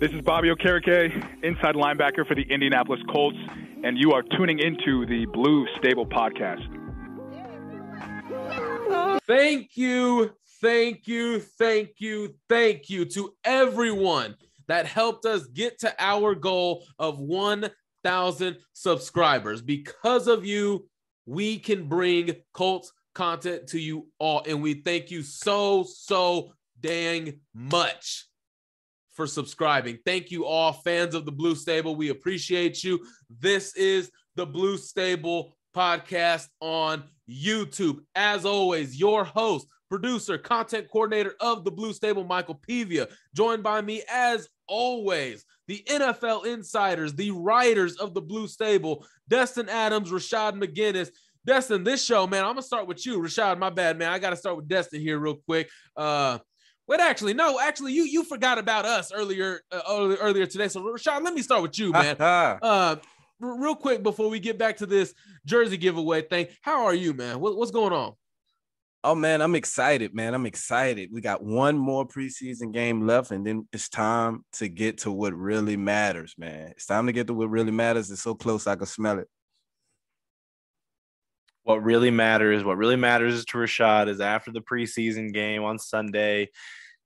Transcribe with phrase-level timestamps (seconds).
[0.00, 3.36] This is Bobby Okereke, inside linebacker for the Indianapolis Colts,
[3.82, 6.62] and you are tuning into the Blue Stable Podcast.
[9.26, 14.36] Thank you, thank you, thank you, thank you to everyone
[14.68, 19.60] that helped us get to our goal of 1,000 subscribers.
[19.62, 20.86] Because of you,
[21.26, 27.40] we can bring Colts content to you all, and we thank you so, so dang
[27.52, 28.27] much
[29.18, 29.98] for subscribing.
[30.06, 31.96] Thank you all fans of the Blue Stable.
[31.96, 33.04] We appreciate you.
[33.40, 37.98] This is the Blue Stable podcast on YouTube.
[38.14, 43.80] As always, your host, producer, content coordinator of the Blue Stable, Michael Pevia, joined by
[43.80, 50.62] me as always, the NFL insiders, the writers of the Blue Stable, Destin Adams, Rashaad
[50.62, 51.10] McGinnis.
[51.44, 53.18] Destin, this show, man, I'm gonna start with you.
[53.18, 54.12] Rashaad, my bad, man.
[54.12, 55.68] I gotta start with Destin here real quick.
[55.96, 56.38] Uh
[56.88, 60.68] Wait, actually, no, actually, you you forgot about us earlier uh, earlier, today.
[60.68, 62.16] So, Rashaad, let me start with you, man.
[62.20, 62.96] uh,
[63.38, 65.12] real quick before we get back to this
[65.44, 67.40] jersey giveaway thing, how are you, man?
[67.40, 68.14] What, what's going on?
[69.04, 70.34] Oh man, I'm excited, man.
[70.34, 71.10] I'm excited.
[71.12, 75.34] We got one more preseason game left, and then it's time to get to what
[75.34, 76.68] really matters, man.
[76.70, 78.10] It's time to get to what really matters.
[78.10, 79.28] It's so close, I can smell it.
[81.68, 86.48] What really matters, what really matters to Rashaad is after the preseason game on Sunday,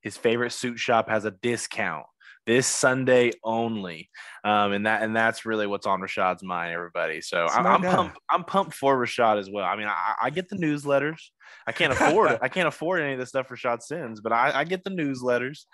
[0.02, 2.06] his favorite suit shop has a discount
[2.46, 4.08] this Sunday only,
[4.44, 7.20] um, and that and that's really what's on Rashaad's mind, everybody.
[7.20, 8.18] So I'm, I'm pumped.
[8.30, 9.64] I'm pumped for Rashaad as well.
[9.64, 11.18] I mean, I, I get the newsletters.
[11.66, 12.38] I can't afford it.
[12.42, 15.64] I can't afford any of the stuff Rashaad sends, but I, I get the newsletters.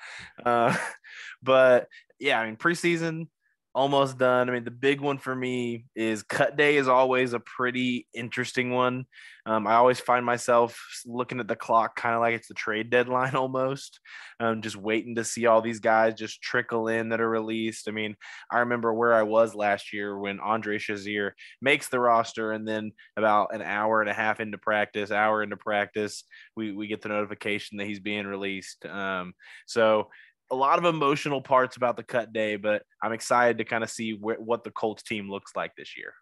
[0.42, 0.74] Uh,
[1.42, 3.28] but yeah, I mean, preseason
[3.74, 4.48] almost done.
[4.48, 8.70] I mean, the big one for me is cut day is always a pretty interesting
[8.70, 9.06] one.
[9.46, 12.90] Um, I always find myself looking at the clock kind of like it's the trade
[12.90, 14.00] deadline almost,
[14.40, 17.88] um, just waiting to see all these guys just trickle in that are released.
[17.88, 18.16] I mean,
[18.50, 21.32] I remember where I was last year when Andre Chachere
[21.62, 25.56] makes the roster, and then about an hour and a half into practice, hour into
[25.56, 26.24] practice,
[26.56, 28.84] we, we get the notification that he's being released.
[28.84, 29.32] Um,
[29.66, 30.08] so,
[30.50, 33.90] a lot of emotional parts about the cut day, but I'm excited to kind of
[33.90, 36.14] see wh- what the Colts team looks like this year.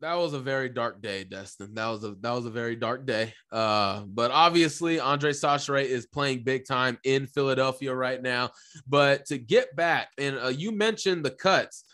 [0.00, 1.74] that was a very dark day, Destin.
[1.74, 3.34] That was a that was a very dark day.
[3.50, 8.50] Uh, but obviously Andre Chachere is playing big time in Philadelphia right now.
[8.86, 11.84] But to get back, and uh, you mentioned the cuts.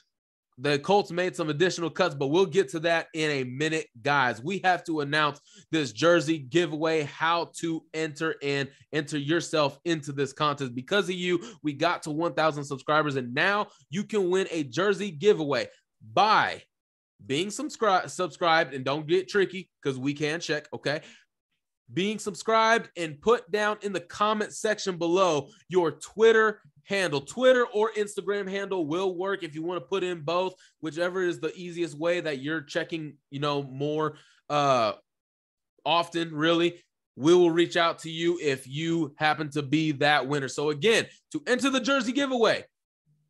[0.59, 4.41] The Colts made some additional cuts, but we'll get to that in a minute, guys.
[4.41, 5.41] We have to announce
[5.73, 10.75] this jersey giveaway, how to enter and enter yourself into this contest.
[10.75, 15.11] Because of you, we got to 1,000 subscribers, and now you can win a jersey
[15.11, 15.67] giveaway
[16.13, 16.63] by
[17.27, 21.01] being subscribed subscribed and don't get tricky because we can check okay
[21.93, 27.21] being subscribed and put down in the comment section below your twitter handle.
[27.21, 31.41] Twitter or instagram handle will work if you want to put in both whichever is
[31.41, 34.17] the easiest way that you're checking you know more
[34.51, 34.93] uh
[35.87, 36.81] often really.
[37.17, 40.49] We will reach out to you if you happen to be that winner.
[40.49, 42.65] So again to enter the jersey giveaway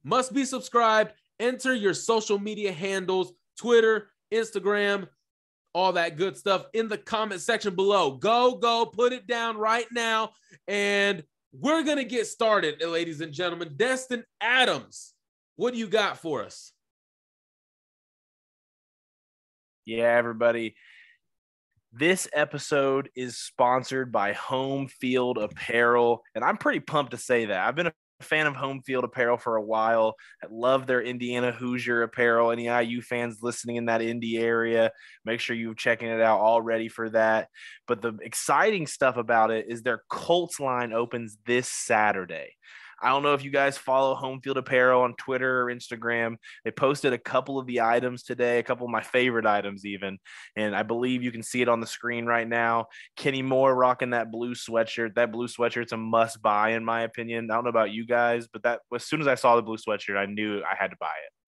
[0.04, 5.08] must be subscribed enter your social media handles Twitter, Instagram,
[5.74, 8.12] all that good stuff in the comment section below.
[8.12, 10.30] Go, go, put it down right now.
[10.68, 13.74] And we're going to get started, ladies and gentlemen.
[13.76, 15.12] Destin Adams,
[15.56, 16.72] what do you got for us?
[19.84, 20.76] Yeah, everybody.
[21.92, 26.22] This episode is sponsored by Home Field Apparel.
[26.34, 27.66] And I'm pretty pumped to say that.
[27.66, 27.92] I've been a
[28.24, 30.14] fan of home field apparel for a while.
[30.42, 32.50] I love their Indiana Hoosier apparel.
[32.50, 34.90] Any IU fans listening in that Indy area,
[35.24, 37.48] make sure you're checking it out already for that.
[37.86, 42.56] But the exciting stuff about it is their Colts line opens this Saturday.
[43.04, 46.36] I don't know if you guys follow Home Field Apparel on Twitter or Instagram.
[46.64, 50.16] They posted a couple of the items today, a couple of my favorite items, even.
[50.56, 52.86] And I believe you can see it on the screen right now.
[53.14, 55.16] Kenny Moore rocking that blue sweatshirt.
[55.16, 57.50] That blue sweatshirt's a must buy, in my opinion.
[57.50, 59.76] I don't know about you guys, but that as soon as I saw the blue
[59.76, 61.43] sweatshirt, I knew I had to buy it.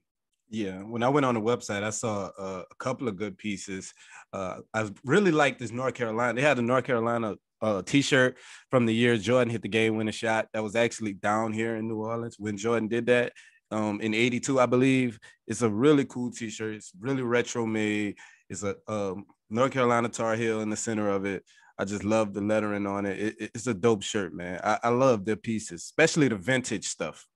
[0.49, 3.93] Yeah, when I went on the website, I saw uh, a couple of good pieces.
[4.33, 6.35] Uh, I really liked this North Carolina.
[6.35, 8.37] They had a North Carolina uh, t-shirt
[8.71, 10.49] from the year Jordan hit the game winning shot.
[10.53, 13.33] That was actually down here in New Orleans when Jordan did that
[13.71, 15.19] um, in '82, I believe.
[15.47, 16.77] It's a really cool t-shirt.
[16.77, 18.17] It's really retro made.
[18.49, 21.45] It's a um, North Carolina Tar Heel in the center of it.
[21.79, 23.37] I just love the lettering on it.
[23.41, 24.61] it it's a dope shirt, man.
[24.63, 27.27] I, I love their pieces, especially the vintage stuff.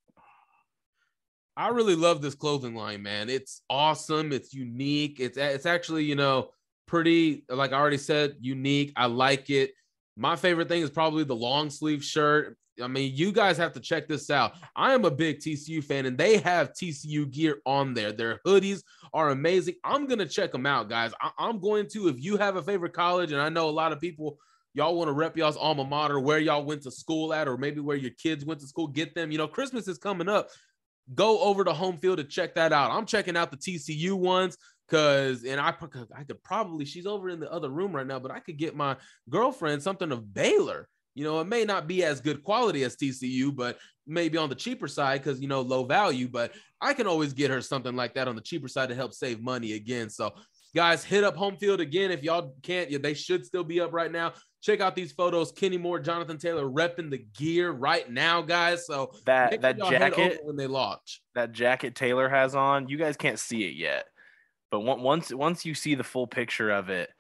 [1.61, 3.29] I really love this clothing line, man.
[3.29, 4.33] It's awesome.
[4.33, 5.21] It's unique.
[5.21, 6.53] It's it's actually, you know,
[6.87, 8.95] pretty like I already said, unique.
[8.97, 9.73] I like it.
[10.17, 12.57] My favorite thing is probably the long sleeve shirt.
[12.83, 14.55] I mean, you guys have to check this out.
[14.75, 18.13] I am a big TCU fan, and they have TCU gear on there.
[18.13, 19.75] Their hoodies are amazing.
[19.85, 21.13] I'm gonna check them out, guys.
[21.21, 22.09] I- am going to.
[22.09, 24.39] If you have a favorite college, and I know a lot of people,
[24.73, 27.81] y'all want to rep y'all's alma mater, where y'all went to school at, or maybe
[27.81, 28.87] where your kids went to school.
[28.87, 29.31] Get them.
[29.31, 30.49] You know, Christmas is coming up.
[31.15, 32.91] Go over to home field to check that out.
[32.91, 34.57] I'm checking out the TCU ones.
[34.91, 35.69] Cause and I
[36.17, 38.75] I could probably she's over in the other room right now, but I could get
[38.75, 38.97] my
[39.29, 40.89] girlfriend something of Baylor.
[41.15, 44.55] You know, it may not be as good quality as TCU, but maybe on the
[44.55, 46.29] cheaper side because you know low value.
[46.29, 49.15] But I can always get her something like that on the cheaper side to help
[49.15, 50.11] save money again.
[50.11, 50.33] So,
[50.75, 53.03] guys, hit up home field again if y'all can't.
[53.03, 54.33] They should still be up right now.
[54.61, 55.53] Check out these photos.
[55.53, 58.87] Kenny Moore, Jonathan Taylor repping the gear right now, guys.
[58.87, 63.39] So that that jacket when they launch, that jacket Taylor has on, you guys can't
[63.39, 64.07] see it yet
[64.71, 67.11] but once once you see the full picture of it,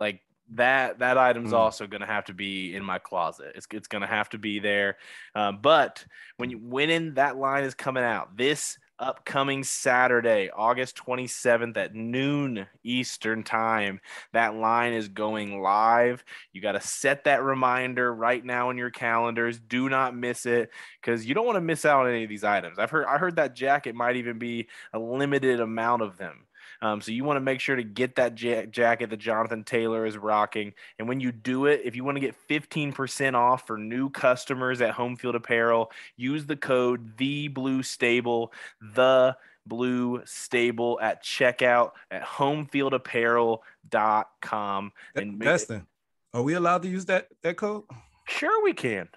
[0.00, 0.20] like
[0.54, 1.56] that that item's mm.
[1.56, 3.52] also going to have to be in my closet.
[3.54, 4.96] It's it's going to have to be there.
[5.34, 6.04] Um, but
[6.38, 11.94] when you when in that line is coming out this upcoming Saturday, August 27th at
[11.94, 14.00] noon Eastern time.
[14.32, 16.24] That line is going live.
[16.52, 19.58] You got to set that reminder right now in your calendars.
[19.58, 22.44] Do not miss it because you don't want to miss out on any of these
[22.44, 22.78] items.
[22.78, 26.45] I've heard I heard that jacket might even be a limited amount of them.
[26.82, 30.06] Um, so you want to make sure to get that ja- jacket that Jonathan Taylor
[30.06, 30.72] is rocking.
[30.98, 34.80] And when you do it, if you want to get 15% off for new customers
[34.80, 41.92] at Home Field Apparel, use the code the Blue Stable, the Blue Stable at checkout
[42.10, 44.92] at homefieldapparel.com.
[45.14, 45.86] And Destin,
[46.32, 47.84] are we allowed to use that that code?
[48.28, 49.08] Sure, we can.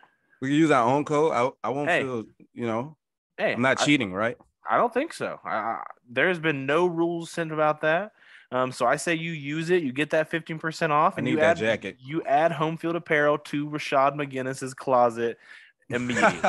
[0.42, 1.34] We can use our own code.
[1.34, 2.04] I, I won't hey.
[2.04, 2.24] feel,
[2.54, 2.96] you know,
[3.38, 4.38] hey, I'm not cheating, I, right?
[4.70, 5.40] I don't think so.
[5.44, 8.12] I, there's been no rules sent about that.
[8.52, 11.58] Um, so I say you use it, you get that 15% off, and you add,
[11.58, 11.98] jacket.
[12.00, 15.38] You add home field apparel to Rashaad McGinnis's closet
[15.90, 16.40] immediately.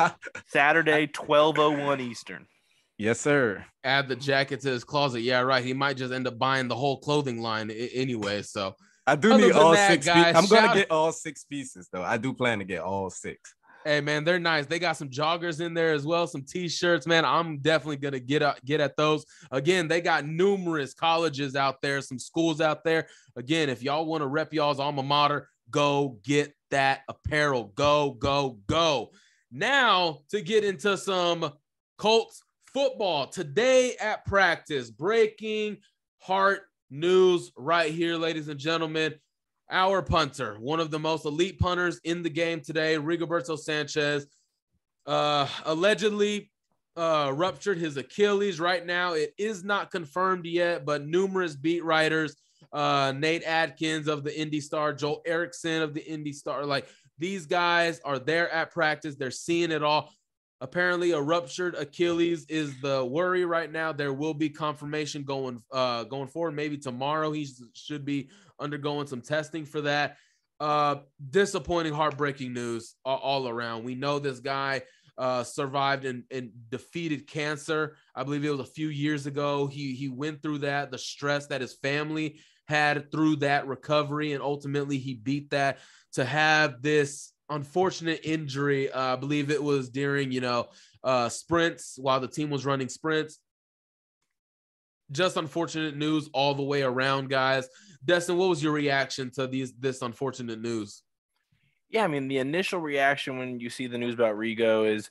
[0.46, 2.46] Saturday, 1201 Eastern.
[2.96, 3.64] Yes, sir.
[3.82, 5.22] Add the jacket to his closet.
[5.22, 5.64] Yeah, right.
[5.64, 8.42] He might just end up buying the whole clothing line anyway.
[8.42, 8.74] So
[9.06, 10.06] I do need all that, six.
[10.06, 12.02] Guys, I'm gonna get all six pieces though.
[12.02, 13.54] I do plan to get all six.
[13.84, 14.66] Hey man, they're nice.
[14.66, 17.06] They got some joggers in there as well, some t-shirts.
[17.06, 19.25] Man, I'm definitely gonna get up, get at those.
[19.50, 23.06] Again, they got numerous colleges out there, some schools out there.
[23.37, 27.72] Again, if y'all want to rep y'all's alma mater, go get that apparel.
[27.75, 29.12] Go, go, go.
[29.50, 31.50] Now to get into some
[31.96, 34.90] Colts football today at practice.
[34.90, 35.78] Breaking
[36.18, 39.14] heart news right here, ladies and gentlemen.
[39.70, 44.26] Our punter, one of the most elite punters in the game today, Rigoberto Sanchez,
[45.06, 46.50] uh, allegedly
[46.96, 48.58] uh, ruptured his Achilles.
[48.58, 52.34] Right now, it is not confirmed yet, but numerous beat writers,
[52.72, 57.46] uh, Nate Atkins of the Indy Star, Joel Erickson of the Indy Star, like these
[57.46, 59.14] guys are there at practice.
[59.14, 60.12] They're seeing it all.
[60.62, 63.92] Apparently, a ruptured Achilles is the worry right now.
[63.92, 66.54] There will be confirmation going uh, going forward.
[66.54, 68.28] Maybe tomorrow he should be
[68.60, 70.16] undergoing some testing for that.
[70.60, 70.96] Uh,
[71.30, 73.82] disappointing, heartbreaking news all, all around.
[73.82, 74.82] We know this guy
[75.16, 77.96] uh, survived and, and defeated cancer.
[78.14, 79.66] I believe it was a few years ago.
[79.66, 84.42] He he went through that, the stress that his family had through that recovery, and
[84.42, 85.78] ultimately he beat that.
[86.14, 88.90] To have this unfortunate injury.
[88.90, 90.68] Uh, I believe it was during, you know,
[91.04, 93.38] uh, sprints while the team was running sprints.
[95.10, 97.68] Just unfortunate news all the way around, guys.
[98.04, 101.02] Destin, what was your reaction to these this unfortunate news?
[101.90, 105.11] Yeah, I mean, the initial reaction when you see the news about Rigo is,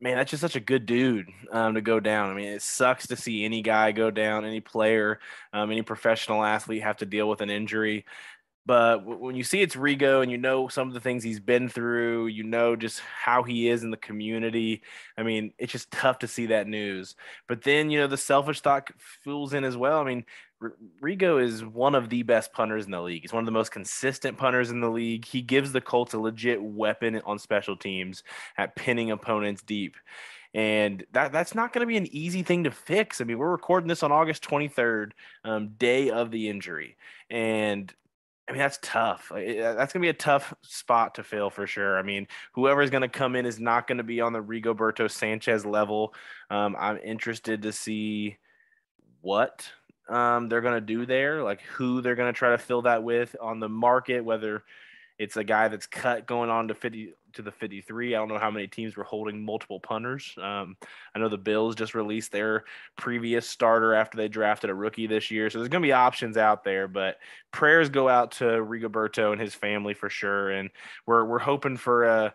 [0.00, 2.30] man, that's just such a good dude um, to go down.
[2.30, 5.20] I mean, it sucks to see any guy go down, any player,
[5.52, 8.06] um, any professional athlete have to deal with an injury.
[8.64, 11.68] But when you see it's Rigo and you know some of the things he's been
[11.68, 14.82] through, you know just how he is in the community.
[15.18, 17.16] I mean, it's just tough to see that news.
[17.48, 18.88] But then, you know, the selfish thought
[19.24, 20.00] fools in as well.
[20.00, 20.24] I mean,
[21.00, 23.22] Rigo is one of the best punters in the league.
[23.22, 25.24] He's one of the most consistent punters in the league.
[25.24, 28.22] He gives the Colts a legit weapon on special teams
[28.56, 29.96] at pinning opponents deep.
[30.54, 33.20] And that that's not going to be an easy thing to fix.
[33.20, 35.12] I mean, we're recording this on August 23rd,
[35.44, 36.96] um, day of the injury.
[37.30, 37.92] And
[38.48, 39.30] I mean, that's tough.
[39.34, 41.96] That's going to be a tough spot to fill for sure.
[41.96, 44.42] I mean, whoever is going to come in is not going to be on the
[44.42, 46.12] Rigoberto Sanchez level.
[46.50, 48.36] Um, I'm interested to see
[49.22, 49.70] what
[50.08, 53.02] um, they're going to do there, like who they're going to try to fill that
[53.02, 54.64] with on the market, whether
[55.18, 58.14] it's a guy that's cut going on to 50 to the 53.
[58.14, 60.34] I don't know how many teams were holding multiple punters.
[60.40, 60.76] Um,
[61.14, 62.64] I know the Bills just released their
[62.96, 65.48] previous starter after they drafted a rookie this year.
[65.48, 67.18] So there's going to be options out there, but
[67.52, 70.50] prayers go out to Rigoberto and his family for sure.
[70.50, 70.70] And
[71.06, 72.34] we're, we're hoping for a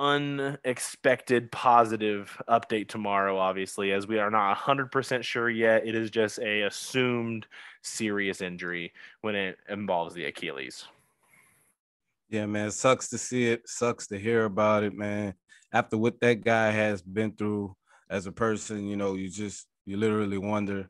[0.00, 5.86] unexpected positive update tomorrow, obviously, as we are not 100% sure yet.
[5.86, 7.46] It is just a assumed
[7.82, 10.86] serious injury when it involves the Achilles.
[12.30, 13.68] Yeah, man, sucks to see it.
[13.68, 15.34] Sucks to hear about it, man.
[15.70, 17.76] After what that guy has been through
[18.08, 20.88] as a person, you know, you just you literally wonder,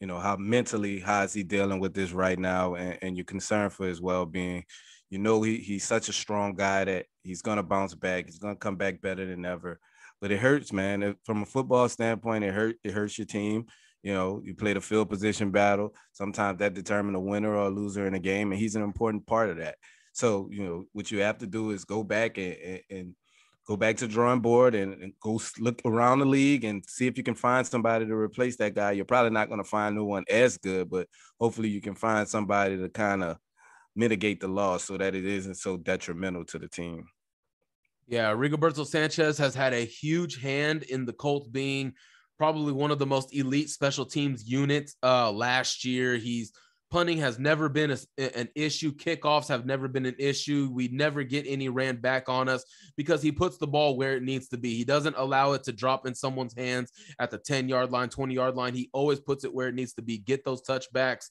[0.00, 3.24] you know, how mentally how is he dealing with this right now, and, and you're
[3.24, 4.64] concerned for his well-being.
[5.10, 8.26] You know, he he's such a strong guy that he's gonna bounce back.
[8.26, 9.80] He's gonna come back better than ever.
[10.20, 11.16] But it hurts, man.
[11.24, 12.76] From a football standpoint, it hurt.
[12.84, 13.66] It hurts your team.
[14.02, 15.94] You know, you play the field position battle.
[16.12, 19.26] Sometimes that determines a winner or a loser in a game, and he's an important
[19.26, 19.76] part of that.
[20.12, 23.14] So, you know, what you have to do is go back and, and, and
[23.66, 27.16] go back to drawing board and, and, go look around the league and see if
[27.16, 28.92] you can find somebody to replace that guy.
[28.92, 31.06] You're probably not going to find no one as good, but
[31.38, 33.36] hopefully you can find somebody to kind of
[33.96, 37.04] mitigate the loss so that it isn't so detrimental to the team.
[38.06, 41.92] Yeah, Rigoberto Sanchez has had a huge hand in the Colts being
[42.38, 46.16] probably one of the most elite special teams units uh, last year.
[46.16, 46.52] He's
[46.90, 48.92] punting has never been a, an issue.
[48.92, 50.70] Kickoffs have never been an issue.
[50.72, 52.64] We never get any ran back on us
[52.96, 54.74] because he puts the ball where it needs to be.
[54.74, 58.34] He doesn't allow it to drop in someone's hands at the 10 yard line, 20
[58.34, 58.74] yard line.
[58.74, 60.18] He always puts it where it needs to be.
[60.18, 61.26] Get those touchbacks.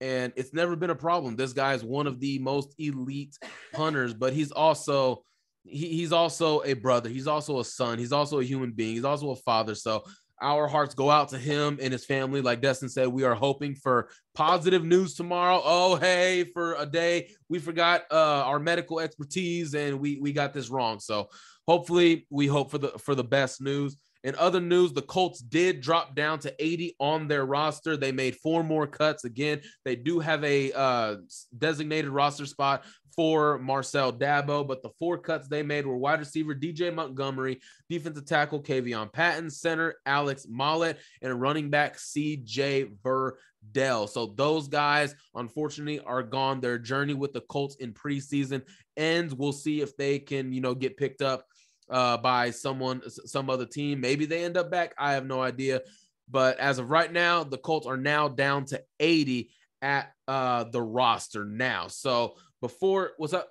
[0.00, 1.36] And it's never been a problem.
[1.36, 3.36] This guy is one of the most elite
[3.72, 5.24] punters, but he's also
[5.64, 7.08] he, he's also a brother.
[7.08, 7.98] He's also a son.
[7.98, 8.94] He's also a human being.
[8.94, 9.74] He's also a father.
[9.74, 10.04] So
[10.40, 12.40] our hearts go out to him and his family.
[12.40, 15.60] Like Destin said, we are hoping for positive news tomorrow.
[15.64, 20.52] Oh, hey, for a day we forgot uh, our medical expertise and we we got
[20.52, 21.00] this wrong.
[21.00, 21.28] So
[21.66, 23.96] hopefully, we hope for the for the best news.
[24.24, 27.96] In other news, the Colts did drop down to 80 on their roster.
[27.96, 29.24] They made four more cuts.
[29.24, 31.16] Again, they do have a uh,
[31.56, 32.84] designated roster spot
[33.14, 38.26] for Marcel Dabo, but the four cuts they made were wide receiver DJ Montgomery, defensive
[38.26, 44.08] tackle Kavion Patton, center Alex Mollette, and running back CJ Verdell.
[44.08, 46.60] So those guys, unfortunately, are gone.
[46.60, 48.62] Their journey with the Colts in preseason
[48.96, 49.34] ends.
[49.34, 51.44] We'll see if they can, you know, get picked up
[51.90, 54.00] uh, by someone, some other team.
[54.00, 54.94] Maybe they end up back.
[54.98, 55.82] I have no idea.
[56.30, 60.82] But as of right now, the Colts are now down to 80 at uh, the
[60.82, 61.88] roster now.
[61.88, 63.48] So before, what's up?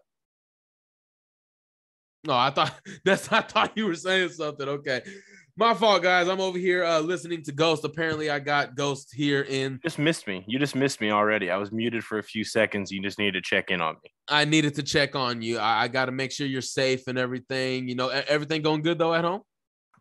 [2.26, 2.74] No, I thought
[3.06, 4.68] that's I thought you were saying something.
[4.68, 5.02] Okay.
[5.60, 6.28] My fault, guys.
[6.28, 7.84] I'm over here uh, listening to Ghost.
[7.84, 9.80] Apparently, I got Ghost here in.
[9.84, 10.46] Just missed me.
[10.48, 11.50] You just missed me already.
[11.50, 12.92] I was muted for a few seconds.
[12.92, 14.12] You just needed to check in on me.
[14.28, 15.58] I needed to check on you.
[15.58, 17.90] I, I got to make sure you're safe and everything.
[17.90, 19.42] You know, everything going good though at home.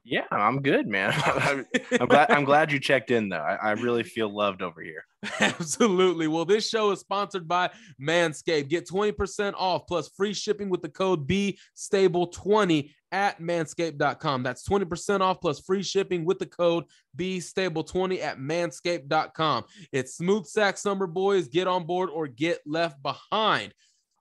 [0.08, 1.12] Yeah, I'm good, man.
[2.00, 2.30] I'm glad.
[2.30, 3.38] I'm glad you checked in, though.
[3.38, 5.04] I, I, really feel loved over here.
[5.40, 6.28] Absolutely.
[6.28, 7.70] Well, this show is sponsored by
[8.00, 8.68] Manscaped.
[8.68, 14.44] Get 20% off plus free shipping with the code B Stable 20 at manscaped.com.
[14.44, 16.84] That's 20% off plus free shipping with the code
[17.16, 19.64] B Stable 20 at manscaped.com.
[19.90, 21.48] It's smooth sack summer, boys.
[21.48, 23.74] Get on board or get left behind.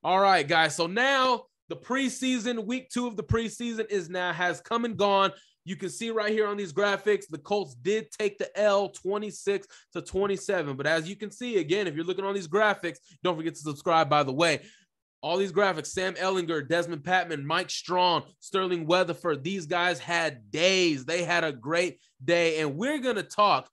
[0.03, 0.75] All right, guys.
[0.75, 5.31] So now the preseason, week two of the preseason is now has come and gone.
[5.65, 9.67] You can see right here on these graphics, the Colts did take the L 26
[9.93, 10.77] to 27.
[10.77, 13.61] But as you can see, again, if you're looking on these graphics, don't forget to
[13.61, 14.61] subscribe, by the way.
[15.21, 21.03] All these graphics Sam Ehlinger, Dezmon Patmon, Mike Strachan, Sterling Weatherford, these guys had days.
[21.03, 22.59] They had a great day.
[22.59, 23.67] And we're going to talk.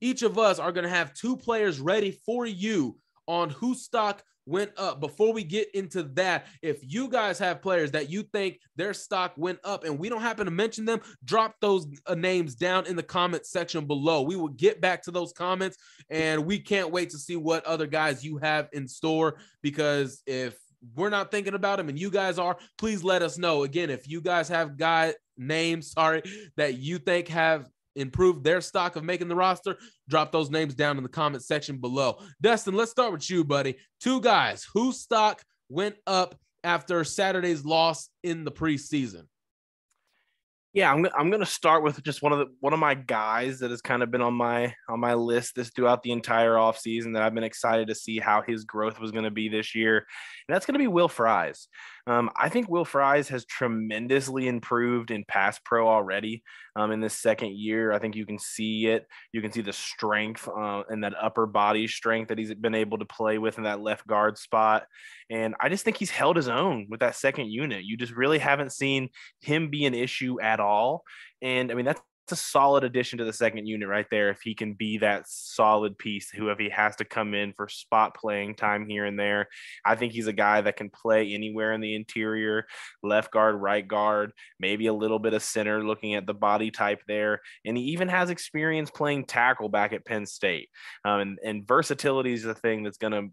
[0.00, 2.98] Each of us are going to have two players ready for you
[3.28, 5.00] on whose stock went up.
[5.00, 9.34] Before we get into that, if you guys have players that you think their stock
[9.36, 12.96] went up and we don't happen to mention them, drop those uh, names down in
[12.96, 14.22] the comment section below.
[14.22, 15.76] We will get back to those comments
[16.08, 20.56] and we can't wait to see what other guys you have in store because if
[20.94, 23.64] we're not thinking about them and you guys are, please let us know.
[23.64, 26.22] Again, if you guys have guy names, sorry,
[26.56, 29.76] that you think have improve their stock of making the roster,
[30.08, 32.18] drop those names down in the comment section below.
[32.40, 33.76] Destin, let's start with you, buddy.
[34.00, 39.22] Two guys whose stock went up after Saturday's loss in the preseason.
[40.72, 43.60] Yeah, I'm, I'm going to start with just one of the one of my guys
[43.60, 47.14] that has kind of been on my on my list this throughout the entire offseason
[47.14, 49.96] that I've been excited to see how his growth was going to be this year.
[49.96, 51.68] And that's going to be Will Fries.
[52.08, 56.44] Um, I think Will Fries has tremendously improved in pass pro already
[56.76, 57.92] um, in this second year.
[57.92, 59.06] I think you can see it.
[59.32, 62.98] You can see the strength uh, and that upper body strength that he's been able
[62.98, 64.86] to play with in that left guard spot.
[65.30, 67.84] And I just think he's held his own with that second unit.
[67.84, 69.08] You just really haven't seen
[69.40, 71.02] him be an issue at all.
[71.42, 72.00] And I mean, that's
[72.32, 74.30] a solid addition to the second unit right there.
[74.30, 77.68] If he can be that solid piece, who if he has to come in for
[77.68, 79.48] spot playing time here and there,
[79.84, 82.66] I think he's a guy that can play anywhere in the interior,
[83.02, 85.84] left guard, right guard, maybe a little bit of center.
[85.84, 90.04] Looking at the body type there, and he even has experience playing tackle back at
[90.04, 90.68] Penn State.
[91.04, 93.30] Um, and, and versatility is the thing that's going to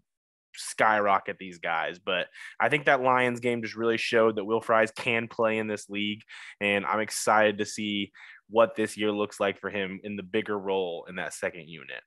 [0.56, 1.98] skyrocket these guys.
[1.98, 2.28] But
[2.60, 5.88] I think that Lions game just really showed that Will Fries can play in this
[5.88, 6.22] league.
[6.60, 8.12] And I'm excited to see
[8.48, 12.02] what this year looks like for him in the bigger role in that second unit.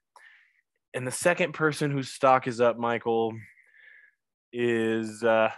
[0.93, 3.33] And the second person whose stock is up, Michael,
[4.53, 5.51] is uh,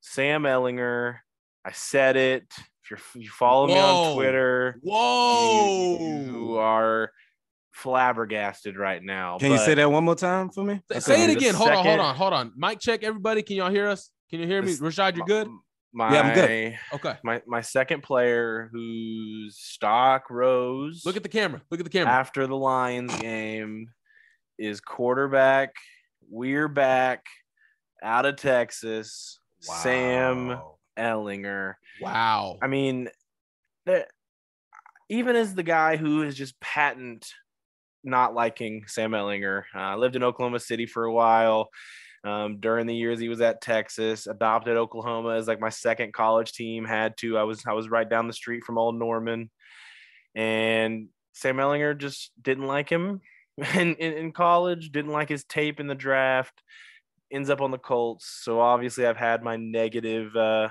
[0.00, 1.18] Sam Ehlinger.
[1.64, 2.44] I said it.
[2.82, 3.74] If you're, you follow Whoa.
[3.74, 7.10] me on Twitter, Whoa, you, you are
[7.72, 9.38] flabbergasted right now.
[9.38, 10.80] Can you say that one more time for me?
[10.98, 11.54] Say it again.
[11.54, 12.52] Hold second, on, hold on, hold on.
[12.56, 13.42] Mic check, everybody.
[13.42, 14.10] Can y'all hear us?
[14.30, 14.72] Can you hear me?
[14.76, 15.48] Rashaad, you're good?
[15.96, 16.78] My, yeah, I'm good.
[16.92, 17.14] Okay.
[17.24, 21.06] My my second player whose stock rose.
[21.06, 21.62] Look at the camera.
[21.70, 22.12] Look at the camera.
[22.12, 23.88] After the Lions game
[24.58, 25.72] is quarterback.
[26.28, 27.24] We're back
[28.02, 29.40] out of Texas.
[29.66, 29.74] Wow.
[29.74, 30.58] Sam
[30.98, 31.76] Ehlinger.
[32.02, 32.58] Wow.
[32.60, 33.08] I mean,
[33.86, 34.08] that
[35.08, 37.26] even as the guy who is just patent
[38.04, 41.70] not liking Sam Ehlinger, uh, lived in Oklahoma City for a while
[42.26, 46.52] um, during the years he was at Texas, adopted Oklahoma as like my second college
[46.52, 46.84] team.
[46.84, 47.38] Had to.
[47.38, 49.50] I was I was right down the street from Old Norman,
[50.34, 53.20] and Sam Ehlinger just didn't like him
[53.74, 54.90] in, in, in college.
[54.90, 56.62] Didn't like his tape in the draft.
[57.30, 58.40] Ends up on the Colts.
[58.42, 60.70] So obviously I've had my negative uh,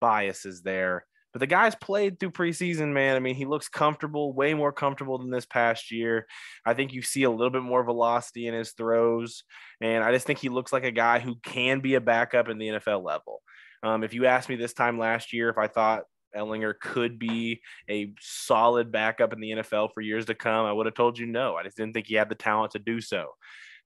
[0.00, 1.06] biases there.
[1.34, 3.16] But the guy's played through preseason, man.
[3.16, 6.28] I mean, he looks comfortable, way more comfortable than this past year.
[6.64, 9.42] I think you see a little bit more velocity in his throws.
[9.80, 12.58] And I just think he looks like a guy who can be a backup in
[12.58, 13.42] the NFL level.
[13.82, 16.04] Um, if you asked me this time last year if I thought
[16.36, 20.86] Ehlinger could be a solid backup in the NFL for years to come, I would
[20.86, 21.56] have told you no.
[21.56, 23.30] I just didn't think he had the talent to do so.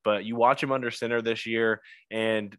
[0.04, 1.80] But you watch him under center this year,
[2.11, 2.54] and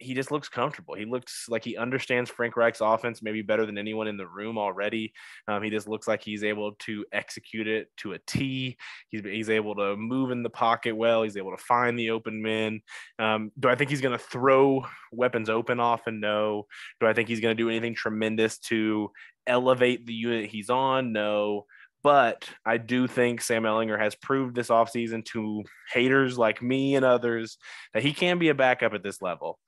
[0.00, 0.94] he just looks comfortable.
[0.94, 4.56] He looks like he understands Frank Reich's offense maybe better than anyone in the room
[4.56, 5.12] already.
[5.46, 8.78] Um, he just looks like he's able to execute it to a T.
[9.10, 11.22] He's, he's able to move in the pocket well.
[11.22, 12.80] He's able to find the open men.
[13.18, 16.18] Um, do I think he's going to throw weapons open often?
[16.18, 16.66] No.
[17.00, 19.10] Do I think he's going to do anything tremendous to
[19.46, 21.12] elevate the unit he's on?
[21.12, 21.66] No.
[22.02, 27.04] But I do think Sam Ehlinger has proved this offseason to haters like me and
[27.04, 27.58] others
[27.92, 29.58] that he can be a backup at this level.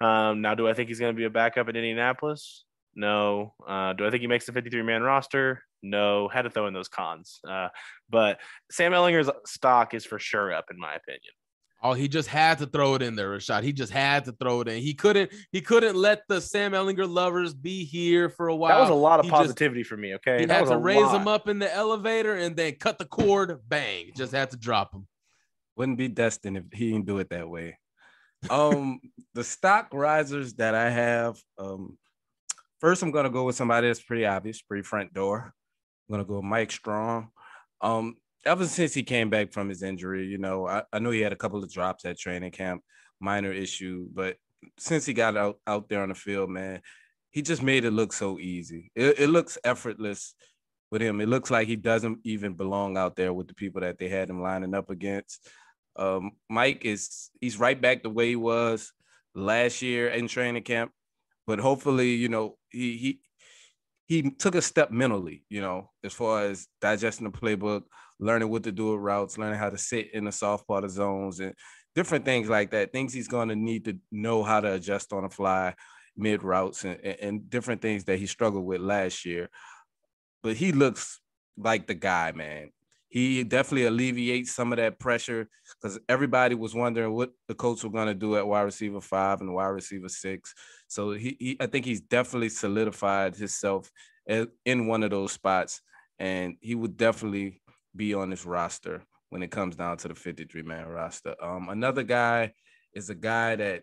[0.00, 2.64] Um, now, do I think he's going to be a backup at Indianapolis?
[2.94, 3.54] No.
[3.66, 5.62] Uh, do I think he makes the 53 man roster?
[5.82, 6.28] No.
[6.28, 7.40] Had to throw in those cons.
[7.48, 7.68] Uh,
[8.10, 8.38] but
[8.70, 11.32] Sam Ehlinger's stock is for sure up, in my opinion.
[11.84, 13.64] Oh, he just had to throw it in there, Rashaad.
[13.64, 14.80] He just had to throw it in.
[14.80, 15.32] He couldn't.
[15.50, 18.76] He couldn't let the Sam Ehlinger lovers be here for a while.
[18.76, 20.14] That was a lot of he positivity just, for me.
[20.14, 21.20] Okay, he that had to raise lot.
[21.20, 23.58] him up in the elevator and then cut the cord.
[23.68, 24.12] Bang!
[24.16, 25.08] Just had to drop him.
[25.74, 27.78] Wouldn't be destined if he didn't do it that way
[28.50, 29.00] um,
[29.34, 31.98] the stock risers that I have, um,
[32.80, 35.52] first I'm gonna go with somebody that's pretty obvious, pretty front door.
[36.08, 37.28] I'm gonna go Mike Strachan.
[37.80, 41.20] Um, ever since he came back from his injury, you know, I, I know he
[41.20, 42.82] had a couple of drops at training camp,
[43.20, 44.36] minor issue, but
[44.78, 46.80] since he got out out there on the field, man,
[47.30, 48.90] he just made it look so easy.
[48.94, 50.34] It, it looks effortless
[50.90, 51.20] with him.
[51.20, 54.28] It looks like he doesn't even belong out there with the people that they had
[54.28, 55.48] him lining up against.
[55.96, 58.92] Um, Mike is he's right back the way he was
[59.34, 60.92] last year in training camp,
[61.46, 63.20] but hopefully, you know, he he
[64.06, 67.82] he took a step mentally, you know, as far as digesting the playbook,
[68.18, 70.90] learning what to do with routes, learning how to sit in the soft part of
[70.90, 71.54] zones and
[71.94, 72.92] different things like that.
[72.92, 75.74] Things he's going to need to know how to adjust on the fly
[76.16, 79.48] mid routes and, and different things that he struggled with last year.
[80.42, 81.20] But he looks
[81.56, 82.70] like the guy, man
[83.12, 85.46] he definitely alleviates some of that pressure
[85.78, 89.42] because everybody was wondering what the coach were going to do at wide receiver five
[89.42, 90.54] and wide receiver six.
[90.88, 93.90] So he, he, I think he's definitely solidified himself
[94.26, 95.82] in one of those spots,
[96.18, 97.60] and he would definitely
[97.94, 101.34] be on this roster when it comes down to the 53 man roster.
[101.42, 102.54] Um, another guy
[102.94, 103.82] is a guy that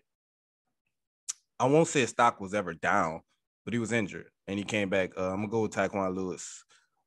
[1.60, 3.20] I won't say his stock was ever down,
[3.64, 5.10] but he was injured and he came back.
[5.16, 6.64] Uh, I'm gonna go with Tyquan Lewis.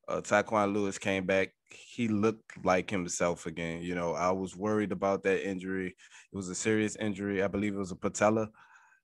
[0.08, 3.82] Uh, Lewis came back he looked like himself again.
[3.82, 5.88] You know, I was worried about that injury.
[6.32, 7.42] It was a serious injury.
[7.42, 8.48] I believe it was a patella.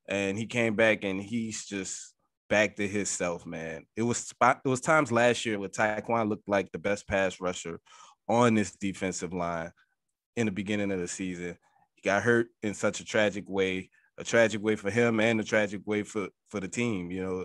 [0.09, 2.15] And he came back and he's just
[2.49, 3.87] back to himself, man.
[3.97, 7.41] It was spot, it was times last year where Tyquan looked like the best pass
[7.41, 7.81] rusher
[8.29, 9.73] on this defensive line
[10.37, 11.57] in the beginning of the season.
[11.95, 15.45] He got hurt in such a tragic way, a tragic way for him and a
[15.45, 17.11] tragic way for for the team.
[17.11, 17.45] You know,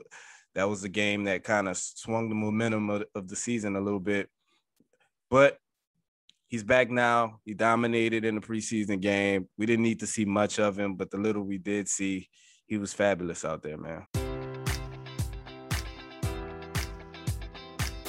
[0.55, 3.81] that was the game that kind of swung the momentum of, of the season a
[3.81, 4.29] little bit
[5.29, 5.57] but
[6.47, 7.39] he's back now.
[7.43, 9.47] He dominated in the preseason game.
[9.57, 12.29] We didn't need to see much of him, but the little we did see,
[12.67, 14.05] he was fabulous out there, man.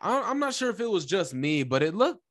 [0.00, 2.22] I'm not sure if it was just me, but it looked,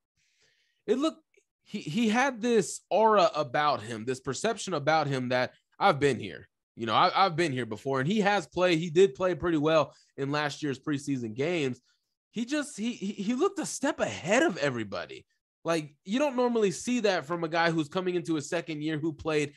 [0.86, 1.22] it looked,
[1.64, 6.48] he, he had this aura about him, this perception about him that I've been here.
[6.78, 8.78] You know, I, have been here before, and he has played.
[8.78, 11.82] He did play pretty well in last year's preseason games.
[12.30, 15.26] He just he he looked a step ahead of everybody.
[15.66, 19.00] Like you don't normally see that from a guy who's coming into his second year
[19.00, 19.54] who played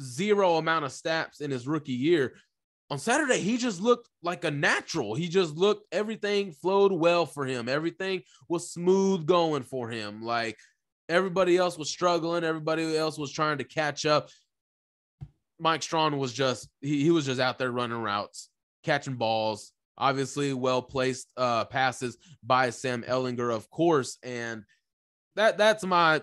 [0.00, 2.36] zero amount of snaps in his rookie year.
[2.92, 5.14] On Saturday, he just looked like a natural.
[5.14, 7.66] He just looked everything flowed well for him.
[7.66, 10.22] Everything was smooth going for him.
[10.22, 10.58] Like
[11.08, 14.28] everybody else was struggling, everybody else was trying to catch up.
[15.58, 18.50] Mike Strachan was just he, he was just out there running routes,
[18.82, 24.64] catching balls, obviously well placed uh, passes by Sam Ehlinger, of course, and
[25.36, 26.20] that that's my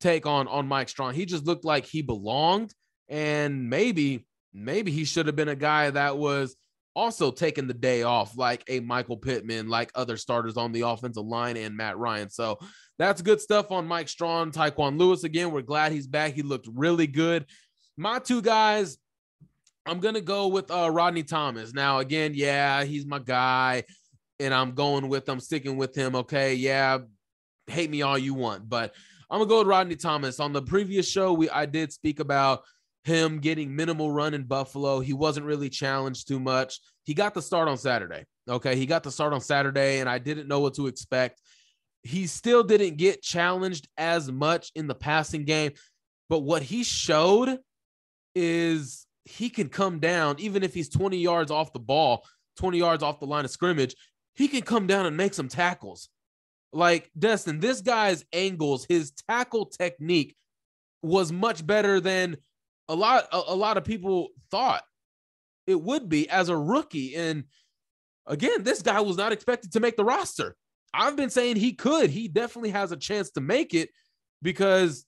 [0.00, 1.14] take on on Mike Strachan.
[1.14, 2.74] He just looked like he belonged,
[3.08, 6.56] and maybe maybe he should have been a guy that was
[6.94, 11.24] also taking the day off, like a Michael Pittman, like other starters on the offensive
[11.24, 12.30] line, and Matt Ryan.
[12.30, 12.58] So
[12.98, 15.24] that's good stuff on Mike Strachan, Tyquan Lewis.
[15.24, 16.32] Again, we're glad he's back.
[16.32, 17.46] He looked really good.
[17.96, 18.98] My two guys,
[19.86, 21.72] I'm gonna go with uh, Rodney Thomas.
[21.72, 23.84] Now, again, yeah, he's my guy,
[24.38, 26.16] and I'm going with I'm sticking with him.
[26.16, 26.98] Okay, yeah,
[27.66, 28.94] hate me all you want, but
[29.30, 30.40] I'm gonna go with Rodney Thomas.
[30.40, 32.62] On the previous show, we I did speak about
[33.04, 35.00] him getting minimal run in Buffalo.
[35.00, 36.80] He wasn't really challenged too much.
[37.04, 38.24] He got the start on Saturday.
[38.48, 41.40] Okay, he got the start on Saturday, and I didn't know what to expect.
[42.02, 45.72] He still didn't get challenged as much in the passing game,
[46.28, 47.58] but what he showed
[48.34, 52.24] is he can come down even if he's 20 yards off the ball,
[52.58, 53.94] 20 yards off the line of scrimmage.
[54.34, 56.08] He can come down and make some tackles.
[56.72, 60.36] Like Destin, this guy's angles, his tackle technique
[61.02, 62.36] was much better than
[62.90, 64.82] a lot a, a lot of people thought
[65.66, 67.14] it would be as a rookie.
[67.14, 67.44] And
[68.26, 70.56] again, this guy was not expected to make the roster.
[70.92, 72.10] I've been saying he could.
[72.10, 73.90] He definitely has a chance to make it
[74.42, 75.06] because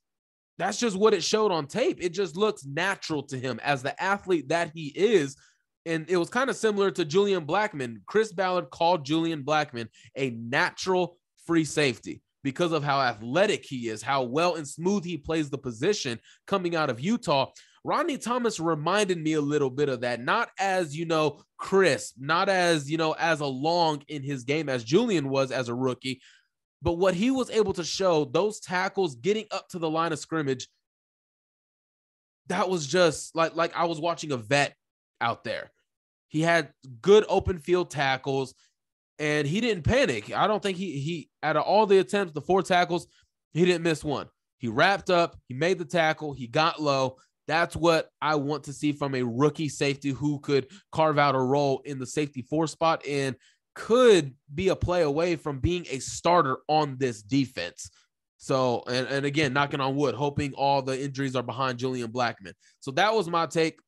[0.58, 1.98] that's just what it showed on tape.
[2.00, 5.36] It just looks natural to him as the athlete that he is.
[5.84, 7.96] And it was kind of similar to Julian Blackmon.
[8.06, 14.02] Chris Ballard called Julian Blackmon a natural free safety because of how athletic he is,
[14.02, 17.50] how well and smooth he plays the position coming out of Utah.
[17.84, 22.48] Rodney Thomas reminded me a little bit of that, not as, you know, crisp, not
[22.48, 26.20] as, you know, as a long in his game as Julian was as a rookie,
[26.80, 30.18] but what he was able to show, those tackles getting up to the line of
[30.18, 30.68] scrimmage,
[32.48, 34.74] that was just like like I was watching a vet
[35.20, 35.70] out there.
[36.28, 38.54] He had good open field tackles
[39.18, 40.34] and he didn't panic.
[40.34, 43.06] I don't think he he out of all the attempts, the four tackles,
[43.52, 44.28] he didn't miss one.
[44.58, 47.16] He wrapped up, he made the tackle, he got low,
[47.52, 51.38] that's what I want to see from a rookie safety who could carve out a
[51.38, 53.36] role in the safety four spot and
[53.74, 57.90] could be a play away from being a starter on this defense.
[58.38, 62.54] So, and, and again, knocking on wood, hoping all the injuries are behind Julian Blackmon.
[62.80, 63.78] So that was my take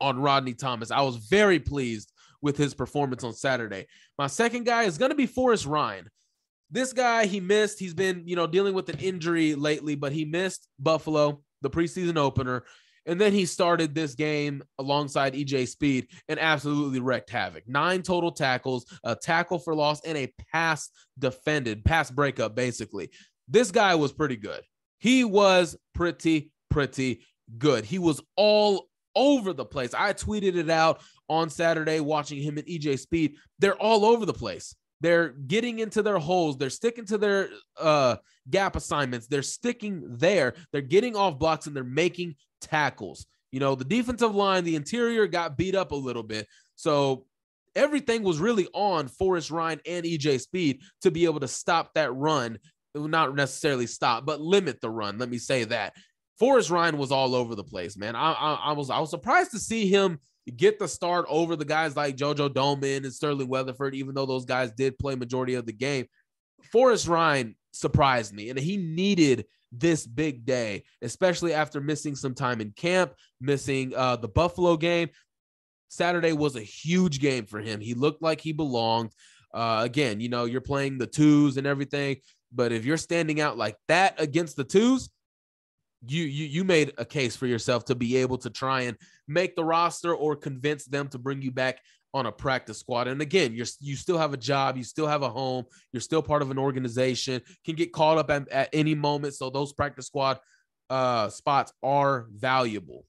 [0.00, 0.90] on Rodney Thomas.
[0.90, 3.88] I was very pleased with his performance on Saturday.
[4.18, 6.08] My second guy is going to be Forrest Rhyne.
[6.70, 7.78] This guy, he missed.
[7.78, 12.16] He's been, you know, dealing with an injury lately, but he missed Buffalo the preseason
[12.16, 12.64] opener.
[13.06, 17.66] And then he started this game alongside EJ Speed and absolutely wrecked havoc.
[17.66, 23.10] Nine total tackles, a tackle for loss, and a pass defended, pass breakup, basically.
[23.48, 24.62] This guy was pretty good.
[24.98, 27.24] He was pretty, pretty
[27.56, 27.84] good.
[27.84, 29.94] He was all over the place.
[29.94, 33.36] I tweeted it out on Saturday watching him and EJ Speed.
[33.58, 34.74] They're all over the place.
[35.00, 36.58] They're getting into their holes.
[36.58, 38.16] They're sticking to their uh,
[38.50, 39.26] gap assignments.
[39.26, 40.54] They're sticking there.
[40.72, 43.26] They're getting off blocks and they're making tackles.
[43.50, 46.46] You know, the defensive line, the interior got beat up a little bit.
[46.76, 47.26] So
[47.74, 52.14] everything was really on Forrest Rhyne and EJ Speed to be able to stop that
[52.14, 52.58] run.
[52.94, 55.18] Not necessarily stop, but limit the run.
[55.18, 55.94] Let me say that.
[56.38, 58.16] Forrest Rhyne was all over the place, man.
[58.16, 60.18] I, I, I was I was surprised to see him
[60.50, 64.44] get the start over the guys like JoJo Domann and Sterling Weatherford, even though those
[64.44, 66.06] guys did play majority of the game.
[66.72, 72.60] Forrest Rhyne surprised me, and he needed this big day, especially after missing some time
[72.60, 75.08] in camp, missing uh, the Buffalo game.
[75.88, 77.80] Saturday was a huge game for him.
[77.80, 79.12] He looked like he belonged.
[79.52, 82.16] Uh, again, you know, you're playing the twos and everything,
[82.52, 85.10] but if you're standing out like that against the twos,
[86.06, 88.96] you you you made a case for yourself to be able to try and
[89.28, 91.80] make the roster or convince them to bring you back
[92.12, 93.06] on a practice squad.
[93.08, 96.22] And again, you're you still have a job, you still have a home, you're still
[96.22, 99.34] part of an organization, can get called up at, at any moment.
[99.34, 100.40] So those practice squad
[100.88, 103.04] uh, spots are valuable.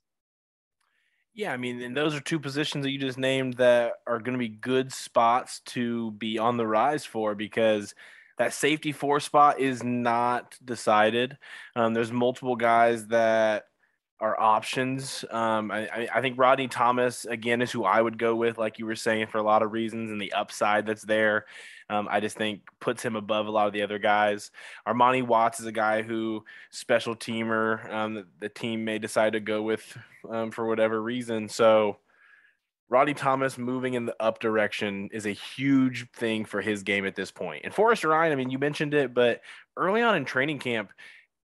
[1.34, 4.34] Yeah, I mean, and those are two positions that you just named that are going
[4.34, 7.96] to be good spots to be on the rise for because
[8.42, 11.38] that safety four spot is not decided.
[11.76, 13.66] Um, there's multiple guys that
[14.20, 15.24] are options.
[15.30, 18.88] Um, I, I think Rodney Thomas again is who I would go with, like you
[18.88, 21.46] were saying, for a lot of reasons, and the upside that's there.
[21.88, 24.50] Um, I just think puts him above a lot of the other guys.
[24.88, 29.40] Armani Watts is a guy who special teamer um, the, the, team may decide to
[29.40, 29.96] go with
[30.28, 31.48] um, for whatever reason.
[31.48, 31.98] So
[32.92, 37.16] Rodney Thomas moving in the up direction is a huge thing for his game at
[37.16, 37.62] this point.
[37.64, 39.40] And Forrest Rhyne, I mean, you mentioned it, but
[39.78, 40.92] early on in training camp,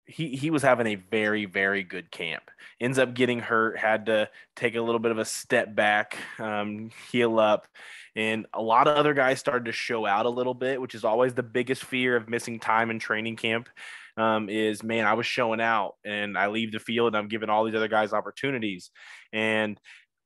[0.06, 2.44] he he was having a very very good camp.
[2.82, 6.92] Ends up getting hurt, had to take a little bit of a step back, um,
[7.12, 7.68] heal up,
[8.14, 11.06] and a lot of other guys started to show out a little bit, which is
[11.06, 13.70] always the biggest fear of missing time in training camp.
[14.18, 17.50] Um, is man, I was showing out, and I leave the field, and I'm giving
[17.50, 18.92] all these other guys opportunities,
[19.32, 19.80] and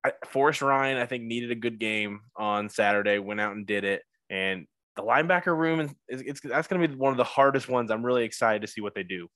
[0.03, 3.83] I, Forrest Rhyne I think needed a good game on Saturday, went out and did
[3.83, 7.23] it, and the linebacker room is, is it's that's going to be one of the
[7.23, 7.91] hardest ones.
[7.91, 9.27] I'm really excited to see what they do.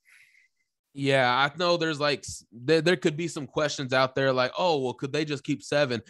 [0.93, 4.79] Yeah, I know there's like there, there could be some questions out there like, oh,
[4.79, 6.01] well, could they just keep seven?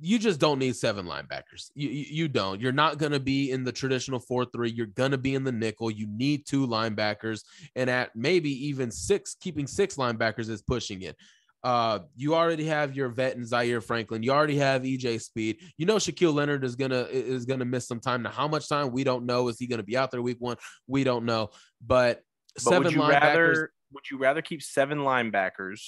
[0.00, 1.70] You just don't need seven linebackers.
[1.76, 2.60] You, you, you don't.
[2.60, 4.70] You're not going to be in the traditional 4 3.
[4.70, 5.92] You're going to be in the nickel.
[5.92, 7.42] You need two linebackers.
[7.76, 11.16] And at maybe even six, keeping six linebackers is pushing it.
[11.64, 14.22] Uh, you already have your vet and Zaire Franklin.
[14.22, 15.58] You already have EJ Speed.
[15.76, 18.22] You know Shaquille Leonard is gonna is gonna miss some time.
[18.22, 19.48] Now, how much time we don't know.
[19.48, 20.56] Is he gonna be out there week one?
[20.88, 21.50] We don't know.
[21.84, 22.22] But,
[22.54, 23.22] but seven would you linebackers.
[23.22, 25.80] Rather, would you rather keep seven linebackers?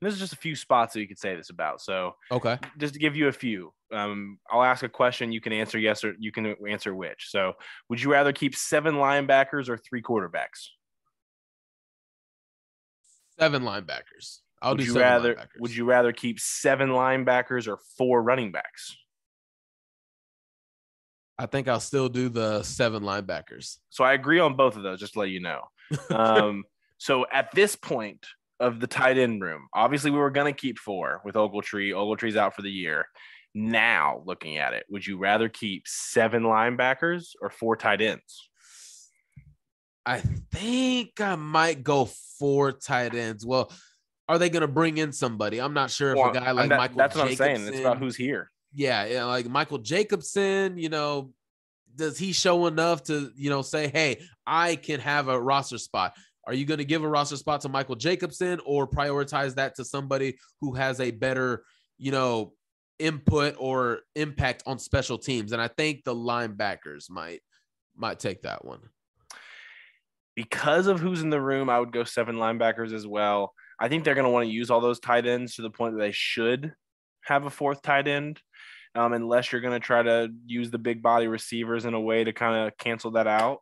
[0.00, 1.80] And this is just a few spots that you could say this about.
[1.80, 5.30] So okay, just to give you a few, um, I'll ask a question.
[5.30, 7.28] You can answer yes or you can answer which.
[7.28, 7.52] So
[7.88, 10.70] would you rather keep seven linebackers or three quarterbacks?
[13.38, 14.40] Seven linebackers.
[14.64, 18.96] I'll would do you rather would you rather keep seven linebackers or four running backs?
[21.38, 23.76] I think I'll still do the seven linebackers.
[23.90, 25.60] So I agree on both of those, just to let you know.
[26.10, 26.64] Um,
[26.96, 28.24] so at this point
[28.58, 31.90] of the tight end room, obviously we were going to keep four with Ogletree.
[31.90, 33.04] Ogletree's out for the year.
[33.54, 38.48] Now, looking at it, would you rather keep seven linebackers or four tight ends?
[40.06, 42.06] I think I might go
[42.38, 43.44] four tight ends.
[43.44, 43.70] Well,
[44.28, 45.60] are they going to bring in somebody?
[45.60, 46.96] I'm not sure if well, a guy like Michael.
[46.96, 47.66] That's what I'm saying.
[47.66, 48.50] It's about who's here.
[48.72, 50.78] Yeah, yeah, like Michael Jacobson.
[50.78, 51.32] You know,
[51.94, 56.14] does he show enough to you know say, hey, I can have a roster spot?
[56.46, 59.84] Are you going to give a roster spot to Michael Jacobson or prioritize that to
[59.84, 61.64] somebody who has a better,
[61.96, 62.52] you know,
[62.98, 65.52] input or impact on special teams?
[65.52, 67.40] And I think the linebackers might
[67.96, 68.80] might take that one.
[70.34, 73.54] Because of who's in the room, I would go seven linebackers as well.
[73.78, 75.94] I think they're going to want to use all those tight ends to the point
[75.94, 76.72] that they should
[77.24, 78.40] have a fourth tight end,
[78.94, 82.24] um, unless you're going to try to use the big body receivers in a way
[82.24, 83.60] to kind of cancel that out.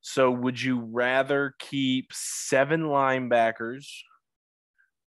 [0.00, 3.86] So, would you rather keep seven linebackers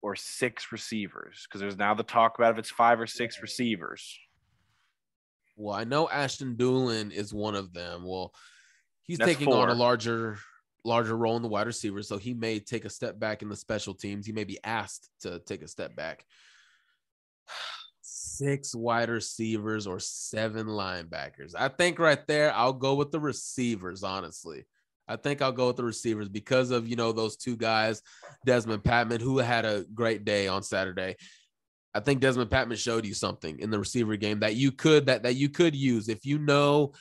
[0.01, 1.47] or six receivers?
[1.47, 4.19] Because there's now the talk about if it's five or six receivers.
[5.57, 8.05] Well, I know Ashton Dulin is one of them.
[8.07, 8.33] Well,
[9.03, 9.63] he's That's taking four.
[9.63, 10.39] on a larger
[10.87, 13.57] larger role in the wide receiver, so he may take a step back in the
[13.57, 14.27] special teams.
[14.27, 16.25] He may be asked to take a step back.
[18.01, 21.55] Six wide receivers or seven linebackers.
[21.59, 24.64] I think right there, I'll go with the receivers, honestly.
[25.09, 28.03] I think I'll go with the receivers because of you know those two guys,
[28.46, 31.16] Dezmon Patmon, who had a great day on Saturday.
[31.94, 35.22] I think Dezmon Patmon showed you something in the receiver game that you could that
[35.22, 36.92] that you could use if you know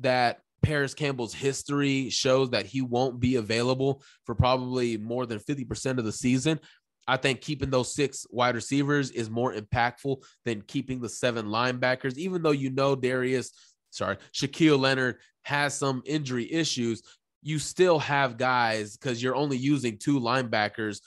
[0.00, 5.98] that Parris Campbell's history shows that he won't be available for probably more than 50%
[5.98, 6.58] of the season.
[7.06, 12.18] I think keeping those six wide receivers is more impactful than keeping the seven linebackers,
[12.18, 13.52] even though you know Darius,
[13.90, 17.02] sorry, Shaquille Leonard has some injury issues
[17.42, 21.00] you still have guys because you're only using two linebackers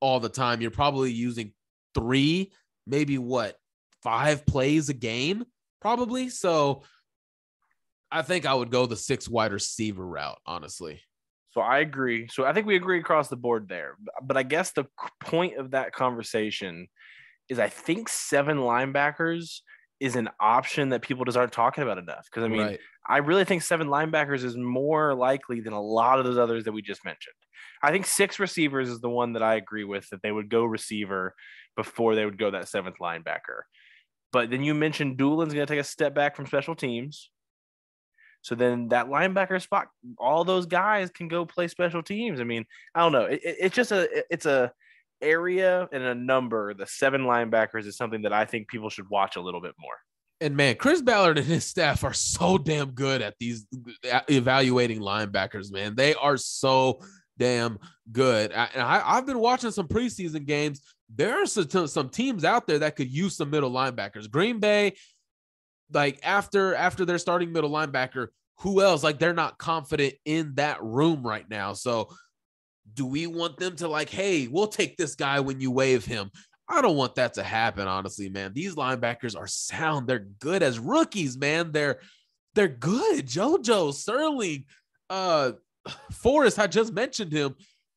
[0.00, 0.60] all the time.
[0.60, 1.52] You're probably using
[1.94, 2.52] three,
[2.86, 3.56] maybe what,
[4.02, 5.44] five plays a game,
[5.80, 6.28] probably.
[6.28, 6.82] So
[8.10, 11.00] I think I would go the six wide receiver route, honestly.
[11.50, 12.28] So I agree.
[12.30, 13.96] So I think we agree across the board there.
[14.22, 14.86] But I guess the
[15.20, 16.88] point of that conversation
[17.48, 19.60] is I think seven linebackers
[20.00, 22.26] is an option that people just aren't talking about enough.
[22.30, 22.80] Because I mean, right.
[23.06, 26.72] I really think seven linebackers is more likely than a lot of those others that
[26.72, 27.34] we just mentioned.
[27.82, 30.64] I think six receivers is the one that I agree with that they would go
[30.64, 31.34] receiver
[31.76, 33.62] before they would go that seventh linebacker.
[34.32, 37.30] But then you mentioned Dulin's going to take a step back from special teams.
[38.42, 42.40] So then that linebacker spot, all those guys can go play special teams.
[42.40, 43.24] I mean, I don't know.
[43.24, 44.72] It, it, it's just a, it's a,
[45.20, 49.36] area and a number, the seven linebackers is something that I think people should watch
[49.36, 49.94] a little bit more.
[50.40, 53.66] And man, Chris Ballard and his staff are so damn good at these
[54.28, 55.96] evaluating linebackers, man.
[55.96, 57.00] They are so
[57.38, 57.78] damn
[58.12, 58.52] good.
[58.52, 60.80] I, and I, have been watching some preseason games.
[61.12, 64.30] There are some, some teams out there that could use some middle linebackers.
[64.30, 64.94] Green Bay,
[65.92, 68.28] like after after their starting middle linebacker,
[68.58, 69.02] who else?
[69.02, 71.72] Like they're not confident in that room right now.
[71.72, 72.08] So
[72.94, 76.30] do we want them to like, hey, we'll take this guy when you waive him?
[76.68, 78.52] I don't want that to happen, honestly, man.
[78.52, 80.06] These linebackers are sound.
[80.06, 81.72] They're good as rookies, man.
[81.72, 82.00] They're
[82.54, 83.26] they're good.
[83.26, 84.64] JoJo, Sterling,
[85.08, 85.52] uh,
[86.12, 87.54] Forrest, I just mentioned him.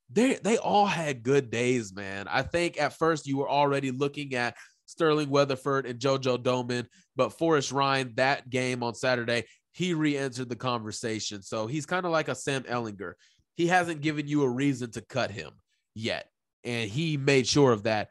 [0.09, 2.27] They they all had good days, man.
[2.27, 6.85] I think at first you were already looking at Sterling Weatherford and JoJo Domann,
[7.15, 11.41] but Forrest Rhyne, that game on Saturday, he re-entered the conversation.
[11.41, 13.13] So he's kind of like a Sam Ehlinger.
[13.55, 15.51] He hasn't given you a reason to cut him
[15.95, 16.27] yet.
[16.63, 18.09] And he made sure of that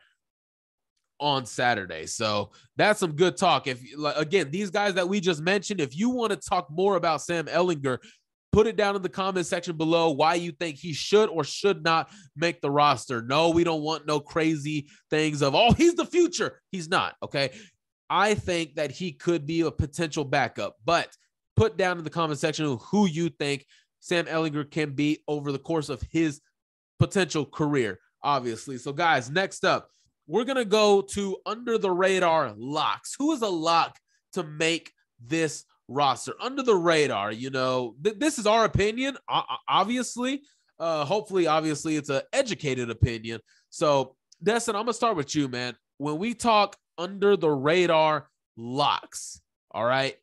[1.18, 2.07] on Saturday.
[2.07, 3.66] So that's some good talk.
[3.66, 3.82] If
[4.16, 7.46] again, these guys that we just mentioned, if you want to talk more about Sam
[7.46, 7.98] Ehlinger,
[8.53, 11.84] put it down in the comment section below why you think he should or should
[11.84, 13.22] not make the roster.
[13.22, 16.61] No, we don't want no crazy things of, oh, he's the future.
[16.72, 17.14] He's not.
[17.22, 17.51] Okay.
[18.11, 21.16] I think that he could be a potential backup, but
[21.56, 23.64] put down in the comment section who you think
[24.00, 26.40] Sam Ehlinger can be over the course of his
[26.98, 28.78] potential career, obviously.
[28.78, 29.88] So, guys, next up,
[30.26, 33.14] we're going to go to under the radar locks.
[33.18, 33.98] Who is a lock
[34.32, 34.92] to make
[35.24, 37.30] this roster under the radar?
[37.30, 39.16] You know, th- this is our opinion,
[39.68, 40.42] obviously.
[40.78, 43.40] Uh, hopefully, obviously, it's an educated opinion.
[43.68, 45.76] So, Destin, I'm going to start with you, man.
[45.98, 49.40] When we talk under the radar locks,
[49.70, 50.16] all right,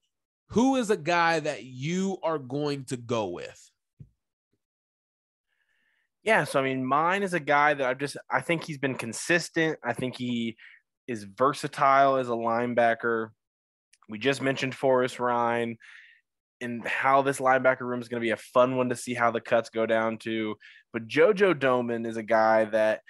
[0.49, 3.71] who is a guy that you are going to go with?
[6.23, 8.95] Yeah, so I mean, mine is a guy that I've just I think he's been
[8.95, 9.79] consistent.
[9.83, 10.55] I think he
[11.07, 13.29] is versatile as a linebacker.
[14.09, 15.77] We just mentioned Forrest Rhyne
[16.61, 19.31] and how this linebacker room is going to be a fun one to see how
[19.31, 20.55] the cuts go down to.
[20.91, 23.01] But JoJo Domann is a guy that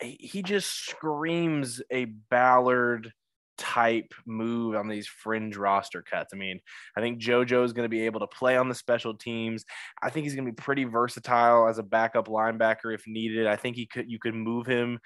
[0.00, 3.12] he just screams a Ballard
[3.58, 6.32] type move on these fringe roster cuts.
[6.34, 6.60] I mean,
[6.96, 9.64] I think JoJo is going to be able to play on the special teams.
[10.02, 13.46] I think he's going to be pretty versatile as a backup linebacker if needed.
[13.46, 14.98] I think he could you could move him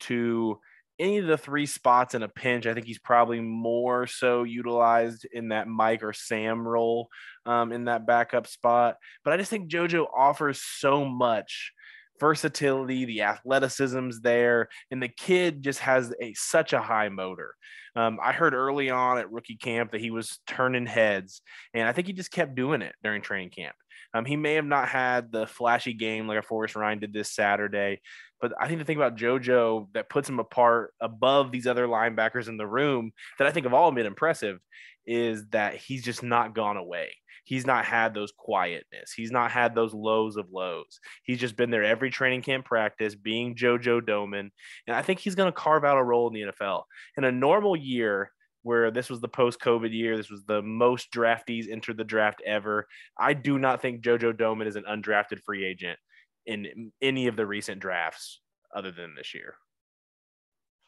[0.00, 0.58] to
[0.98, 2.66] any of the three spots in a pinch.
[2.66, 7.08] I think he's probably more so utilized in that Mike or Sam role
[7.46, 8.96] um, in that backup spot.
[9.24, 11.72] But I just think JoJo offers so much
[12.20, 17.54] versatility, the athleticism's there, and the kid just has a such a high motor.
[17.96, 21.42] Um, I heard early on at rookie camp that he was turning heads,
[21.72, 23.74] and I think he just kept doing it during training camp.
[24.12, 27.32] Um, he may have not had the flashy game like a Forrest Rhyne did this
[27.32, 28.00] Saturday,
[28.40, 32.48] but I think the thing about JoJo that puts him apart above these other linebackers
[32.48, 34.60] in the room that I think have all been impressive
[35.06, 37.10] is that he's just not gone away
[37.44, 39.12] he's not had those quietness.
[39.12, 40.98] He's not had those lows of lows.
[41.22, 44.50] He's just been there every training camp practice, being JoJo Domann.
[44.86, 46.82] And I think he's going to carve out a role in the NFL.
[47.16, 48.30] In a normal year,
[48.62, 52.42] where this was the post COVID year, this was the most draftees entered the draft
[52.46, 52.86] ever.
[53.18, 55.98] I do not think JoJo Domann is an undrafted free agent
[56.46, 58.40] in any of the recent drafts
[58.74, 59.54] other than this year.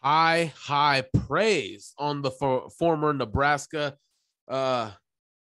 [0.03, 3.97] High, high praise on the for, former Nebraska
[4.49, 4.93] uh,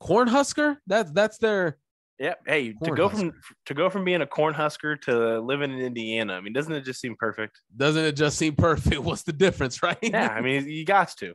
[0.03, 0.76] Cornhusker.
[0.86, 1.78] That's that's their.
[2.18, 2.40] Yep.
[2.47, 3.32] Hey, to go from
[3.66, 6.32] to go from being a Cornhusker to living in Indiana.
[6.32, 7.61] I mean, doesn't it just seem perfect?
[7.76, 8.99] Doesn't it just seem perfect?
[9.03, 9.99] What's the difference, right?
[10.03, 10.28] Yeah.
[10.28, 11.34] I mean, you got to.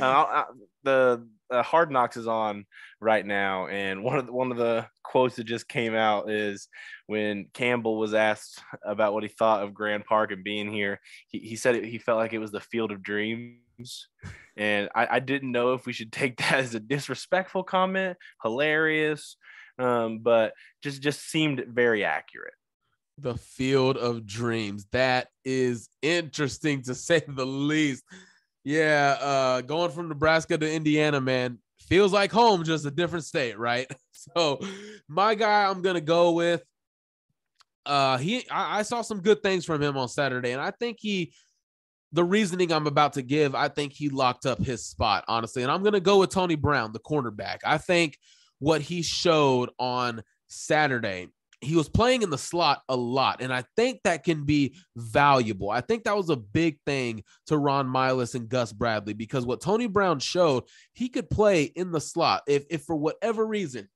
[0.00, 0.44] Uh, I,
[0.84, 2.64] the uh, Hard Knocks is on
[3.00, 6.68] right now, and one of the, one of the quotes that just came out is
[7.08, 11.00] when Campbell was asked about what he thought of Grand Park and being here.
[11.26, 13.58] He, he said it, he felt like it was the field of dreams
[14.56, 19.36] and I, I didn't know if we should take that as a disrespectful comment, hilarious,
[19.78, 20.52] um, but
[20.82, 22.54] just just seemed very accurate.
[23.18, 24.86] The field of dreams.
[24.92, 28.04] That is interesting to say the least.
[28.62, 31.58] Yeah, uh, going from Nebraska to Indiana, man,
[31.88, 33.86] feels like home, just a different state, right?
[34.36, 34.60] So,
[35.08, 36.62] my guy, I'm gonna go with.
[37.86, 40.98] Uh, he, I, I saw some good things from him on Saturday, and I think
[41.00, 41.32] he
[42.12, 45.62] the reasoning I'm about to give, I think he locked up his spot, honestly.
[45.62, 47.58] And I'm going to go with Tony Brown, the cornerback.
[47.64, 48.18] I think
[48.58, 51.28] what he showed on Saturday,
[51.60, 53.40] he was playing in the slot a lot.
[53.40, 55.70] And I think that can be valuable.
[55.70, 59.60] I think that was a big thing to Ron Milus and Gus Bradley because what
[59.60, 62.42] Tony Brown showed, he could play in the slot.
[62.48, 63.88] If, if for whatever reason,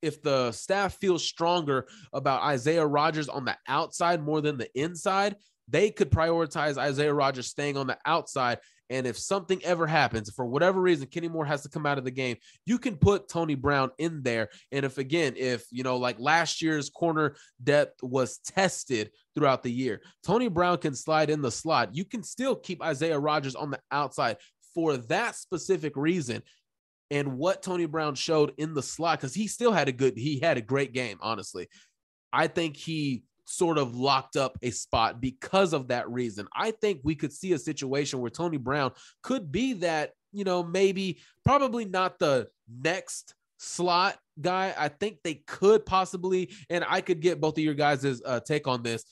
[0.00, 5.36] if the staff feels stronger about Isaiah Rodgers on the outside more than the inside,
[5.68, 8.58] they could prioritize Isaiah Rodgers staying on the outside
[8.90, 12.04] And if something ever happens, for whatever reason, Kenny Moore has to come out of
[12.04, 12.36] the game,
[12.66, 14.50] you can put Tony Brown in there.
[14.72, 19.72] And if again, if you know, like last year's corner depth was tested throughout the
[19.72, 21.94] year, Tony Brown can slide in the slot.
[21.94, 24.36] You can still keep Isaiah Rodgers on the outside
[24.74, 26.42] for that specific reason
[27.10, 30.40] and what Tony Brown showed in the slot because he still had a good, he
[30.40, 31.68] had a great game, honestly.
[32.32, 36.46] I think he sort of locked up a spot because of that reason.
[36.54, 38.92] I think we could see a situation where Tony Brown
[39.22, 44.74] could be that, you know, maybe probably not the next slot guy.
[44.76, 48.66] I think they could possibly, and I could get both of your guys' uh, take
[48.66, 49.04] on this.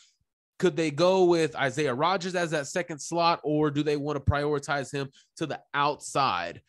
[0.58, 4.30] Could they go with Isaiah Rodgers as that second slot, or do they want to
[4.30, 6.62] prioritize him to the outside?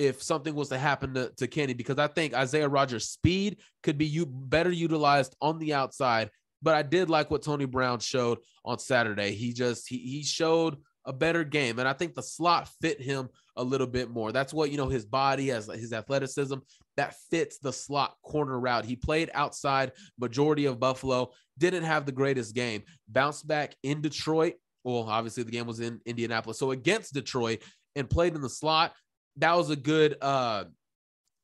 [0.00, 3.98] if something was to happen to, to Kenny because I think Isaiah Rodgers' speed could
[3.98, 6.30] be you better utilized on the outside.
[6.62, 9.32] But I did like what Tony Brown showed on Saturday.
[9.32, 13.28] He just he he showed a better game, and I think the slot fit him
[13.56, 14.32] a little bit more.
[14.32, 16.56] That's what you know his body has his athleticism
[16.96, 18.84] that fits the slot corner route.
[18.84, 22.82] He played outside majority of Buffalo, didn't have the greatest game.
[23.08, 24.54] Bounced back in Detroit.
[24.84, 27.62] Well, obviously the game was in Indianapolis, so against Detroit
[27.96, 28.92] and played in the slot
[29.36, 30.64] that was a good uh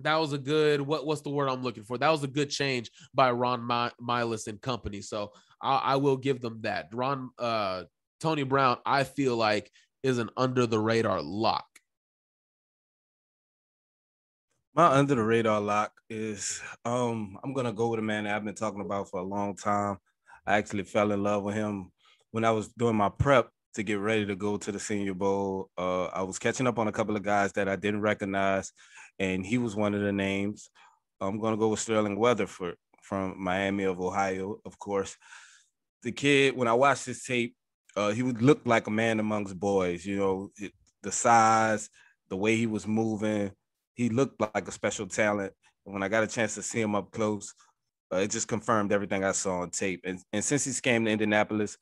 [0.00, 1.98] that was a good what what's the word I'm looking for?
[1.98, 5.00] That was a good change by Ron My, Milus and company.
[5.00, 5.32] So
[5.62, 6.88] I, I, will give them that.
[6.92, 7.84] Ron uh
[8.20, 9.70] Tony Brown, I feel like
[10.02, 11.66] is an under the radar lock.
[14.74, 18.44] My under the radar lock is um I'm gonna go with a man that I've
[18.44, 19.96] been talking about for a long time.
[20.46, 21.90] I actually fell in love with him
[22.30, 25.70] when I was doing my prep to get ready to go to the Senior Bowl.
[25.76, 28.72] Uh, I was catching up on a couple of guys that I didn't recognize,
[29.18, 30.70] and he was one of the names.
[31.20, 35.16] I'm going to go with Sterling Weatherford from Miami of Ohio, of course.
[36.02, 37.54] The kid, when I watched this tape,
[37.96, 40.04] uh, he would look like a man amongst boys.
[40.04, 41.88] You know, it, the size,
[42.28, 43.52] the way he was moving,
[43.94, 45.52] he looked like a special talent.
[45.84, 47.54] And when I got a chance to see him up close,
[48.12, 50.02] uh, it just confirmed everything I saw on tape.
[50.04, 51.78] And, and since he's came to Indianapolis,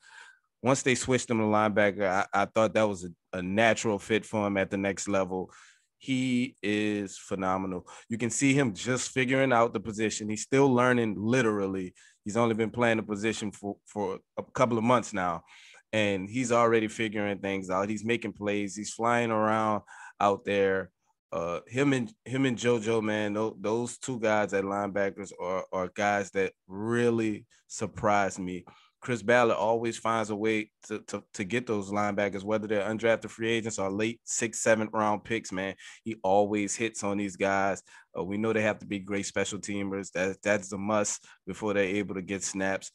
[0.63, 4.25] once they switched him to linebacker, I, I thought that was a, a, natural fit
[4.25, 5.51] for him at the next level.
[5.97, 7.87] He is phenomenal.
[8.09, 10.29] You can see him just figuring out the position.
[10.29, 11.93] He's still learning literally.
[12.23, 15.43] He's only been playing the position for, for a couple of months now.
[15.93, 17.89] And he's already figuring things out.
[17.89, 18.75] He's making plays.
[18.75, 19.83] He's flying around
[20.19, 20.89] out there.
[21.31, 25.91] Uh, him and him and JoJo, man, those, those two guys at linebackers are, are
[25.93, 28.65] guys that really surprised me.
[29.05, 33.29] Chris Ballard always finds a way to, to, to get those linebackers, whether they're undrafted
[33.29, 35.75] free agents or late sixth, seventh round picks, man.
[36.03, 37.83] He always hits on these guys.
[38.17, 40.11] Uh, we know they have to be great special teamers.
[40.13, 42.89] That, that's a must before they're able to get snaps.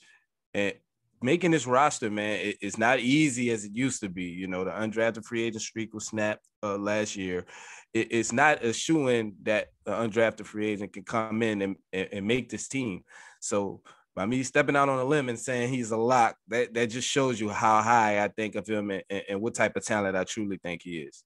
[0.52, 0.74] And
[1.22, 4.24] making this roster, man, it, it's not easy as it used to be.
[4.24, 7.46] You know, the undrafted free agent streak was snapped uh, last year.
[7.94, 8.74] It, it's not a
[9.06, 13.04] in that an undrafted free agent can come in and, and, and make this team.
[13.38, 13.82] So
[14.14, 17.08] by me stepping out on a limb and saying he's a lock, that, that just
[17.08, 20.24] shows you how high I think of him and, and what type of talent I
[20.24, 21.24] truly think he is.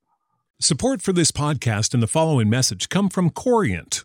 [0.61, 4.05] Support for this podcast and the following message come from Corient.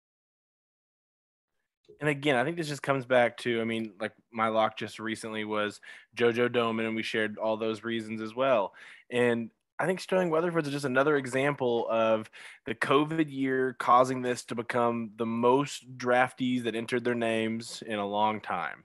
[2.01, 4.99] And again, I think this just comes back to I mean, like my lock just
[4.99, 5.79] recently was
[6.17, 8.73] JoJo Domann, and we shared all those reasons as well.
[9.11, 12.29] And I think Sterling Weatherford is just another example of
[12.65, 17.99] the COVID year causing this to become the most draftees that entered their names in
[17.99, 18.83] a long time.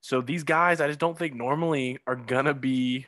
[0.00, 3.06] So these guys, I just don't think normally are gonna be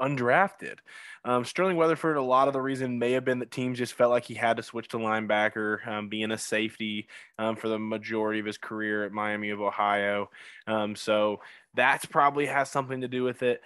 [0.00, 0.78] undrafted.
[1.24, 4.10] Um, Sterling Weatherford, a lot of the reason may have been that teams just felt
[4.10, 8.40] like he had to switch to linebacker, um, being a safety um, for the majority
[8.40, 10.30] of his career at Miami of Ohio.
[10.66, 11.40] Um, so
[11.74, 13.62] that's probably has something to do with it.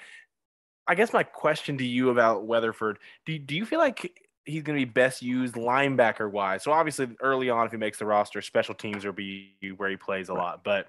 [0.86, 4.78] I guess my question to you about Weatherford, do, do you feel like he's going
[4.78, 6.62] to be best used linebacker wise?
[6.62, 9.96] So obviously early on, if he makes the roster, special teams will be where he
[9.96, 10.64] plays a lot.
[10.64, 10.88] But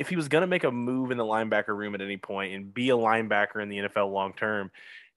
[0.00, 2.54] if he was going to make a move in the linebacker room at any point
[2.54, 4.70] and be a linebacker in the NFL long term,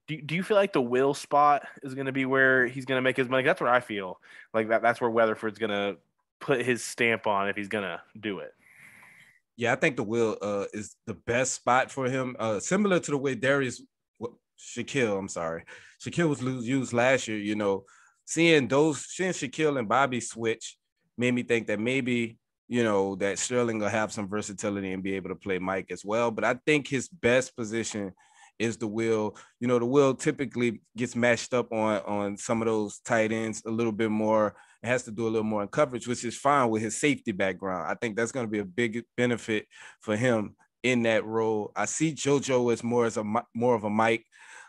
[0.06, 2.98] do, do you feel like the will spot is going to be where he's going
[2.98, 3.44] to make his money?
[3.44, 4.20] That's where I feel
[4.52, 4.82] like that.
[4.82, 5.96] That's where Weatherford's going to
[6.38, 8.52] put his stamp on if he's going to do it.
[9.56, 12.36] Yeah, I think the will uh, is the best spot for him.
[12.38, 13.80] Uh, similar to the way Darius
[14.60, 15.64] Shaquille, I'm sorry,
[16.04, 17.38] Shaquille was used last year.
[17.38, 17.84] You know,
[18.26, 20.76] seeing those, seeing Shaquille and Bobby switch
[21.16, 22.36] made me think that maybe
[22.68, 26.04] you know that Sterling will have some versatility and be able to play Mike as
[26.04, 26.30] well.
[26.30, 28.12] But I think his best position
[28.58, 29.36] is the will.
[29.60, 33.62] You know, the will typically gets matched up on on some of those tight ends
[33.66, 34.54] a little bit more.
[34.82, 37.32] It has to do a little more in coverage, which is fine with his safety
[37.32, 37.90] background.
[37.90, 39.66] I think that's going to be a big benefit
[40.00, 41.72] for him in that role.
[41.74, 44.24] I see JoJo as more as a more of a Mike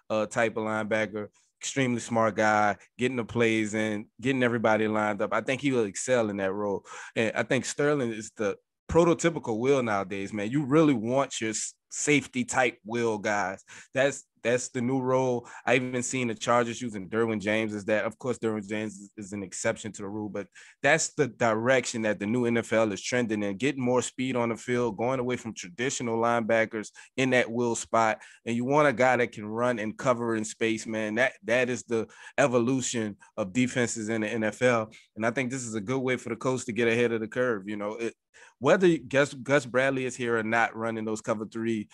[0.10, 1.28] uh, type of linebacker,
[1.66, 5.34] extremely smart guy, getting the plays and getting everybody lined up.
[5.34, 6.86] I think he will excel in that role.
[7.16, 8.56] And I think Sterling is the
[8.88, 10.52] prototypical will nowadays, man.
[10.52, 11.54] You really want your
[11.90, 13.64] safety type will guys.
[13.96, 15.48] That's that's the new role.
[15.66, 18.06] I even seen the Chargers using Derwin James as that.
[18.06, 20.48] Of course, Derwin James is, is, an exception to the rule, but
[20.84, 24.56] that's the direction that the new NFL is trending in, getting more speed on the
[24.56, 28.20] field, going away from traditional linebackers in that will spot.
[28.46, 31.16] And you want a guy that can run and cover in space, man.
[31.16, 34.94] That that is the evolution of defenses in the NFL.
[35.16, 37.20] And I think this is a good way for the coach to get ahead of
[37.20, 37.68] the curve.
[37.68, 38.14] You know, it,
[38.60, 41.88] whether Gus, Gus Bradley is here or not running those cover three,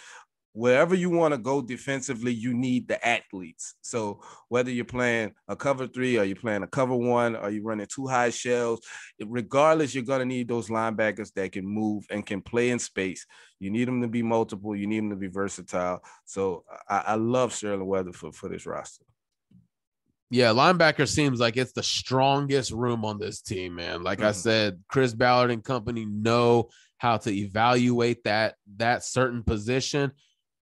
[0.54, 3.76] wherever you want to go defensively, you need the athletes.
[3.82, 7.64] So whether you're playing a cover three or you're playing a cover one or you're
[7.64, 8.82] running two high shells,
[9.26, 13.26] regardless, you're going to need those linebackers that can move and can play in space.
[13.60, 14.76] You need them to be multiple.
[14.76, 16.04] You need them to be versatile.
[16.26, 19.06] So I, I love Sterling Weatherford for this roster.
[20.34, 24.02] Yeah, linebacker seems like it's the strongest room on this team, man.
[24.02, 24.28] Like mm-hmm.
[24.28, 30.12] I said, Chris Ballard and company know how to evaluate that that certain position.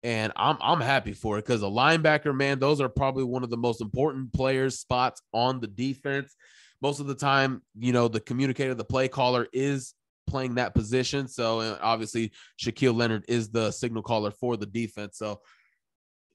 [0.06, 3.50] And I'm I'm happy for it because a linebacker, man, those are probably one of
[3.50, 6.36] the most important players spots on the defense.
[6.80, 9.94] Most of the time, you know, the communicator, the play caller is
[10.28, 11.26] playing that position.
[11.26, 15.18] So obviously, Shaquille Leonard is the signal caller for the defense.
[15.18, 15.40] So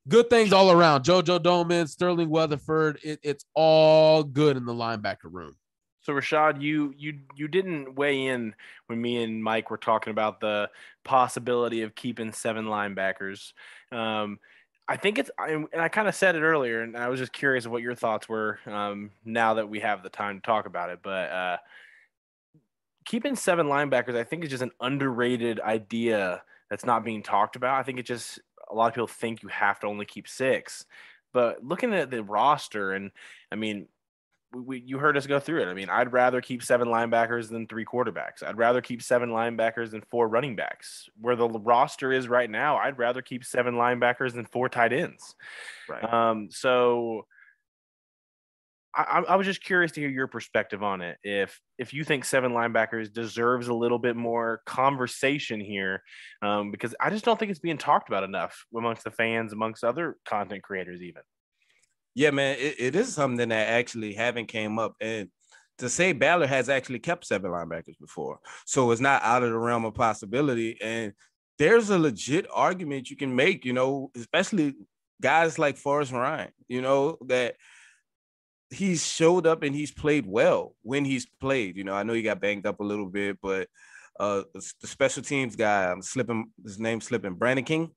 [0.06, 1.06] good things all around.
[1.06, 3.00] JoJo Domann, Sterling Weatherford.
[3.06, 5.56] It, it's all good in the linebacker room.
[6.02, 8.56] So Rashaad, you you you didn't weigh in
[8.88, 10.70] when me and Mike were talking about the
[11.04, 13.54] possibility of keeping seven linebackers.
[13.92, 14.40] Um,
[14.88, 17.68] I think it's and I kind of said it earlier, and I was just curious
[17.68, 21.00] what your thoughts were um, now that we have the time to talk about it.
[21.04, 21.58] But uh,
[23.06, 27.80] keeping seven linebackers, I think, is just an underrated idea that's not being talked about.
[27.80, 28.40] I think it just
[28.70, 30.86] a lot of people think you have to only keep six.
[31.32, 33.12] But looking at the roster, and
[33.52, 33.88] I mean,
[34.54, 35.68] we, you heard us go through it.
[35.68, 38.44] I mean, I'd rather keep seven linebackers than three quarterbacks.
[38.46, 41.08] I'd rather keep seven linebackers than four running backs.
[41.20, 45.36] Where the roster is right now, I'd rather keep seven linebackers than four tight ends.
[45.90, 46.04] Right.
[46.04, 47.26] Um, so
[48.94, 51.18] I, I, was just curious to hear your perspective on it.
[51.24, 56.04] If if you think seven linebackers deserves a little bit more conversation here,
[56.42, 59.84] um, because I just don't think it's being talked about enough amongst the fans, amongst
[59.84, 61.22] other content creators, even.
[62.14, 65.30] Yeah, man, it, it is something that actually haven't came up, and
[65.78, 69.58] to say Ballard has actually kept seven linebackers before, so it's not out of the
[69.58, 70.78] realm of possibility.
[70.82, 71.14] And
[71.58, 74.76] there's a legit argument you can make, you know, especially
[75.22, 77.56] guys like Forrest Rhyne, you know, that
[78.72, 81.78] he's showed up and he's played well when he's played.
[81.78, 83.68] You know, I know he got banged up a little bit, but
[84.20, 87.92] uh, the special teams guy, I'm slipping his name slipping, Brandon King,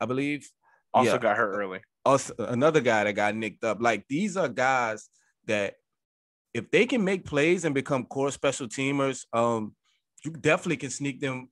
[0.00, 0.48] I believe.
[0.92, 1.18] Also yeah.
[1.18, 1.80] got hurt early.
[2.04, 3.78] Also, another guy that got nicked up.
[3.80, 5.08] Like these are guys
[5.46, 5.74] that
[6.52, 9.74] if they can make plays and become core special teamers, um,
[10.24, 11.48] you definitely can sneak them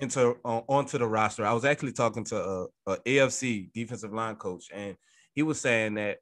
[0.00, 1.44] into uh, onto the roster.
[1.44, 4.96] I was actually talking to a, a AFC defensive line coach, and
[5.34, 6.18] he was saying that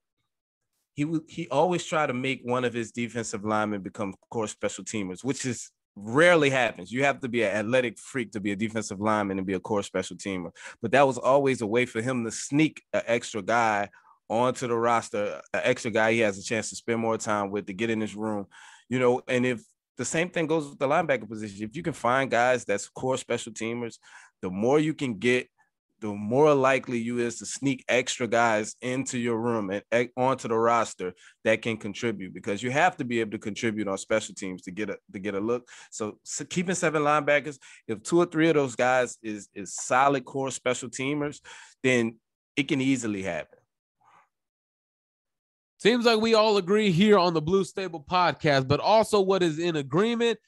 [0.94, 4.84] he would he always try to make one of his defensive linemen become core special
[4.84, 5.70] teamers, which is
[6.02, 6.90] rarely happens.
[6.90, 9.60] You have to be an athletic freak to be a defensive lineman and be a
[9.60, 10.50] core special teamer.
[10.82, 13.90] But that was always a way for him to sneak an extra guy
[14.28, 17.66] onto the roster, an extra guy he has a chance to spend more time with
[17.66, 18.46] to get in his room,
[18.88, 19.60] you know, and if
[19.98, 23.16] the same thing goes with the linebacker position, if you can find guys that's core
[23.16, 23.98] special teamers,
[24.40, 25.48] the more you can get
[26.00, 30.48] the more likely you is to sneak extra guys into your room and eh, onto
[30.48, 34.34] the roster that can contribute because you have to be able to contribute on special
[34.34, 35.68] teams to get a to get a look.
[35.90, 40.24] So, so keeping seven linebackers, if two or three of those guys is is solid
[40.24, 41.40] core special teamers,
[41.82, 42.16] then
[42.56, 43.58] it can easily happen.
[45.78, 49.58] Seems like we all agree here on the Blue Stable podcast, but also what is
[49.58, 50.38] in agreement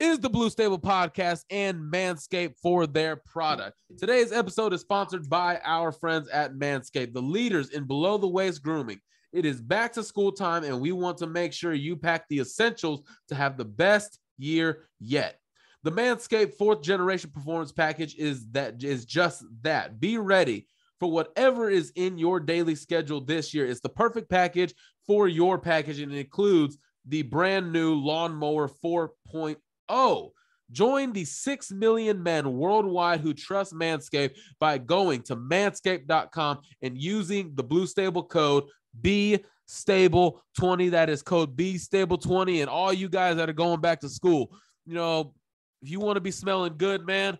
[0.00, 3.82] is the Blue Stable podcast and Manscaped for their product.
[3.98, 8.62] Today's episode is sponsored by our friends at Manscaped, the leaders in below the waist
[8.62, 9.00] grooming.
[9.32, 12.38] It is back to school time, and we want to make sure you pack the
[12.38, 15.40] essentials to have the best year yet.
[15.82, 19.98] The Manscaped fourth generation performance package is that is just that.
[19.98, 20.68] Be ready
[21.00, 23.66] for whatever is in your daily schedule this year.
[23.66, 24.74] It's the perfect package
[25.06, 29.56] for your package, and it includes the brand new Lawnmower 4.0
[29.88, 30.32] Oh,
[30.70, 37.52] join the 6 million men worldwide who trust Manscaped by going to manscaped.com and using
[37.54, 38.64] the Blue Stable code
[39.00, 40.90] B Stable 20.
[40.90, 42.62] That is code B Stable 20.
[42.62, 44.50] And all you guys that are going back to school,
[44.86, 45.34] you know,
[45.82, 47.38] if you want to be smelling good, man,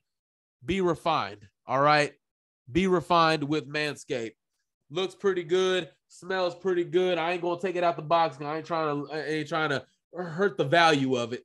[0.64, 1.48] be refined.
[1.66, 2.12] All right.
[2.70, 4.34] Be refined with Manscaped.
[4.90, 7.18] Looks pretty good, smells pretty good.
[7.18, 8.38] I ain't gonna take it out the box.
[8.40, 9.84] I ain't trying to I ain't trying to
[10.14, 11.44] hurt the value of it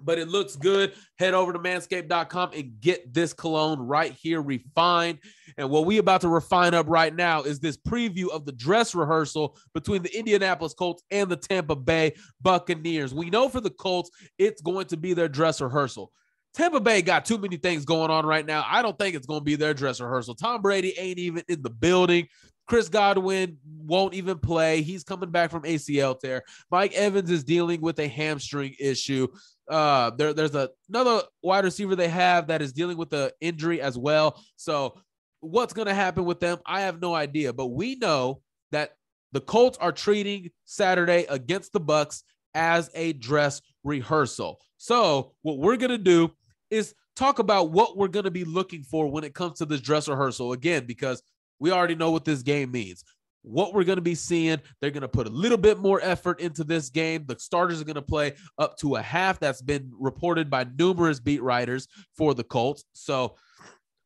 [0.00, 0.92] but it looks good.
[1.18, 5.18] Head over to manscaped.com and get this cologne right here refined.
[5.56, 8.94] And what we about to refine up right now is this preview of the dress
[8.94, 13.14] rehearsal between the Indianapolis Colts and the Tampa Bay Buccaneers.
[13.14, 16.12] We know for the Colts, it's going to be their dress rehearsal.
[16.54, 18.64] Tampa Bay got too many things going on right now.
[18.66, 20.34] I don't think it's going to be their dress rehearsal.
[20.34, 22.28] Tom Brady ain't even in the building.
[22.66, 24.82] Chris Godwin won't even play.
[24.82, 26.42] He's coming back from ACL tear.
[26.70, 29.28] Mike Evans is dealing with a hamstring issue.
[29.68, 33.80] Uh, there, there's a, another wide receiver they have that is dealing with the injury
[33.80, 34.42] as well.
[34.56, 35.00] So,
[35.40, 36.58] what's going to happen with them?
[36.66, 37.52] I have no idea.
[37.52, 38.40] But we know
[38.72, 38.92] that
[39.32, 44.58] the Colts are treating Saturday against the Bucks as a dress rehearsal.
[44.78, 46.32] So, what we're going to do
[46.70, 49.80] is talk about what we're going to be looking for when it comes to this
[49.80, 51.22] dress rehearsal again, because
[51.58, 53.04] we already know what this game means
[53.46, 54.60] what we're going to be seeing.
[54.80, 57.24] They're going to put a little bit more effort into this game.
[57.26, 59.38] The starters are going to play up to a half.
[59.38, 61.86] That's been reported by numerous beat writers
[62.16, 62.84] for the Colts.
[62.92, 63.36] So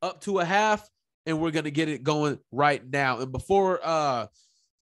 [0.03, 0.87] up to a half,
[1.27, 3.21] and we're going to get it going right now.
[3.21, 4.27] And before uh,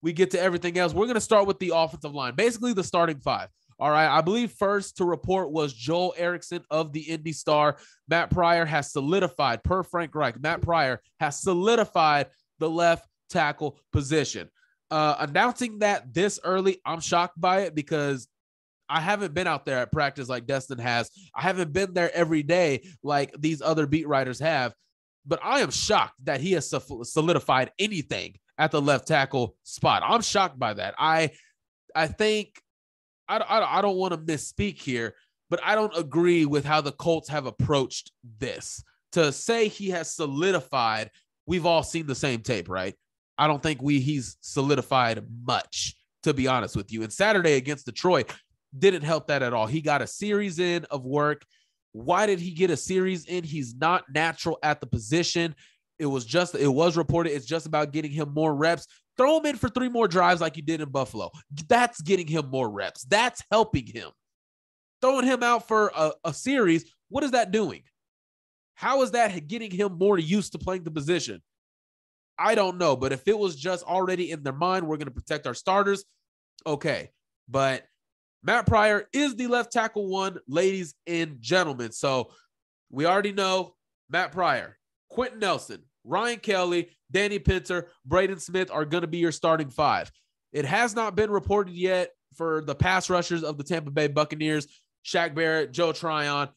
[0.03, 2.85] we get to everything else, we're going to start with the offensive line, basically the
[2.85, 3.49] starting five.
[3.81, 4.09] All right.
[4.09, 7.77] I believe first to report was Joel Erickson of the Indy Star.
[8.09, 12.27] Matt Pryor has solidified, per Frank Reich, Matt Pryor has solidified
[12.59, 14.49] the left tackle position.
[14.91, 18.27] Uh, announcing that this early, I'm shocked by it because
[18.89, 21.11] I haven't been out there at practice like Destin has.
[21.35, 24.75] I haven't been there every day like these other beat writers have.
[25.27, 30.03] But I am shocked that he has solidified anything at the left tackle spot.
[30.05, 30.95] I'm shocked by that.
[30.99, 31.33] I
[31.95, 32.63] I think
[33.29, 35.15] I, I, I don't want to misspeak here,
[35.51, 38.83] but I don't agree with how the Colts have approached this.
[39.13, 41.11] To say he has solidified,
[41.49, 42.95] we've all seen the same tape, right?
[43.39, 47.03] I don't think we he's solidified much, to be honest with you.
[47.03, 48.31] And Saturday against Detroit
[48.79, 49.67] didn't help that at all.
[49.67, 51.45] He got a series in of work.
[51.93, 53.45] Why did he get a series in?
[53.45, 55.55] He's not natural at the position.
[55.99, 58.87] It was just, it was reported it's just about getting him more reps.
[59.17, 61.31] Throw him in for three more drives like you did in Buffalo.
[61.69, 63.05] That's getting him more reps.
[63.05, 64.11] That's helping him.
[65.01, 67.83] Throwing him out for a, a series, what is that doing?
[68.79, 71.43] How is that getting him more used to playing the position?
[72.39, 75.11] I don't know, but if it was just already in their mind, we're going to
[75.11, 76.05] protect our starters,
[76.65, 77.11] okay.
[77.49, 77.83] But
[78.45, 81.91] Matt Pryor is the left tackle one, ladies and gentlemen.
[81.91, 82.31] So
[82.89, 83.75] we already know
[84.11, 84.79] Matt Pryor,
[85.11, 90.09] Quenton Nelson, Ryan Kelly, Danny Pinter, Braden Smith are going to be your starting five.
[90.53, 94.69] It has not been reported yet for the pass rushers of the Tampa Bay Buccaneers,
[95.05, 96.51] Shaq Barrett, Joe Tryon.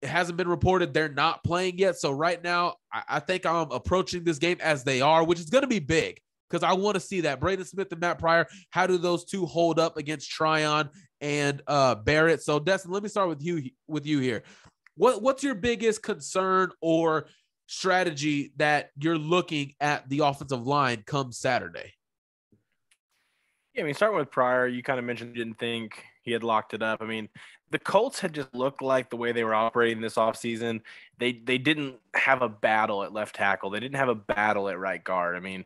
[0.00, 1.96] It hasn't been reported they're not playing yet.
[1.96, 5.50] So right now, I, I think I'm approaching this game as they are, which is
[5.50, 7.40] going to be big because I want to see that.
[7.40, 10.88] Braden Smith and Matt Pryor, how do those two hold up against Tryon
[11.20, 12.42] and uh, Barrett?
[12.42, 14.42] So Destin, let me start with you with you here.
[14.96, 17.26] What what's your biggest concern or
[17.66, 21.92] strategy that you're looking at the offensive line come Saturday?
[23.74, 26.44] Yeah, I mean, starting with Pryor, you kind of mentioned you didn't think he had
[26.44, 27.02] locked it up.
[27.02, 27.28] I mean,
[27.70, 30.82] the Colts had just looked like the way they were operating this offseason.
[31.18, 33.70] They they didn't have a battle at left tackle.
[33.70, 35.36] They didn't have a battle at right guard.
[35.36, 35.64] I mean,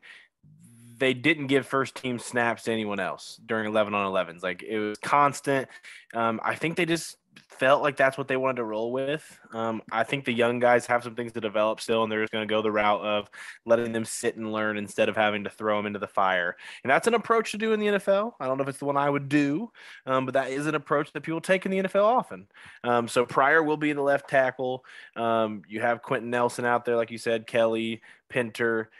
[0.98, 4.42] they didn't give first team snaps to anyone else during 11 on 11s.
[4.42, 5.68] Like it was constant.
[6.14, 7.16] Um, I think they just
[7.62, 9.38] felt like that's what they wanted to roll with.
[9.52, 12.32] Um, I think the young guys have some things to develop still, and they're just
[12.32, 13.30] going to go the route of
[13.64, 16.56] letting them sit and learn instead of having to throw them into the fire.
[16.82, 18.32] And that's an approach to do in the NFL.
[18.40, 19.70] I don't know if it's the one I would do,
[20.06, 22.48] um, but that is an approach that people take in the NFL often.
[22.82, 24.84] Um, so Pryor will be the left tackle.
[25.14, 28.90] Um, you have Quenton Nelson out there, like you said, Kelly, Pinter,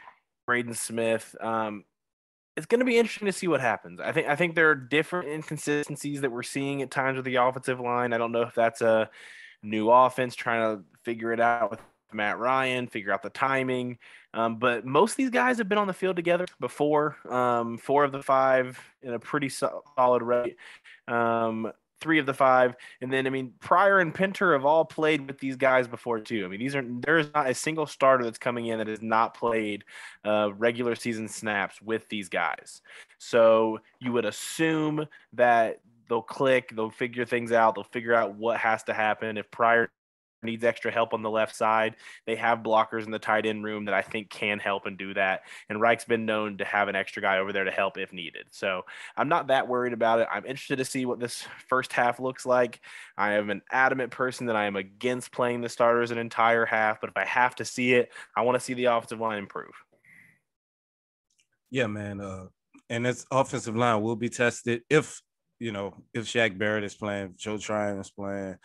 [0.47, 1.35] Braden Smith.
[1.41, 1.83] Um,
[2.55, 3.99] it's going to be interesting to see what happens.
[3.99, 7.35] I think I think there are different inconsistencies that we're seeing at times with the
[7.35, 8.13] offensive line.
[8.13, 9.09] I don't know if that's a
[9.63, 11.79] new offense trying to figure it out with
[12.13, 13.97] Matt Ryan, figure out the timing.
[14.33, 17.17] Um, but most of these guys have been on the field together before.
[17.29, 20.57] Um, four of the five in a pretty solid rate.
[21.07, 21.71] Um,
[22.03, 22.75] three of the five.
[23.01, 26.45] And then, I mean, Pryor and Pinter have all played with these guys before too.
[26.45, 29.01] I mean, these are there is not a single starter that's coming in that has
[29.01, 29.85] not played
[30.25, 32.81] uh, regular season snaps with these guys.
[33.17, 35.79] So you would assume that
[36.09, 39.37] they'll click, they'll figure things out, they'll figure out what has to happen.
[39.37, 39.89] If Pryor
[40.43, 41.95] needs extra help on the left side.
[42.25, 45.13] They have blockers in the tight end room that I think can help and do
[45.13, 45.41] that.
[45.69, 48.45] And Reich's been known to have an extra guy over there to help if needed.
[48.51, 48.83] So
[49.15, 50.27] I'm not that worried about it.
[50.31, 52.79] I'm interested to see what this first half looks like.
[53.17, 57.01] I am an adamant person that I am against playing the starters an entire half,
[57.01, 59.73] but if I have to see it, I want to see the offensive line improve.
[61.71, 62.21] Yeah, man.
[62.21, 62.45] Uh,
[62.89, 65.21] and this offensive line will be tested if
[65.59, 68.57] you know if Shaq Barrett is playing, Joe Tryon is playing,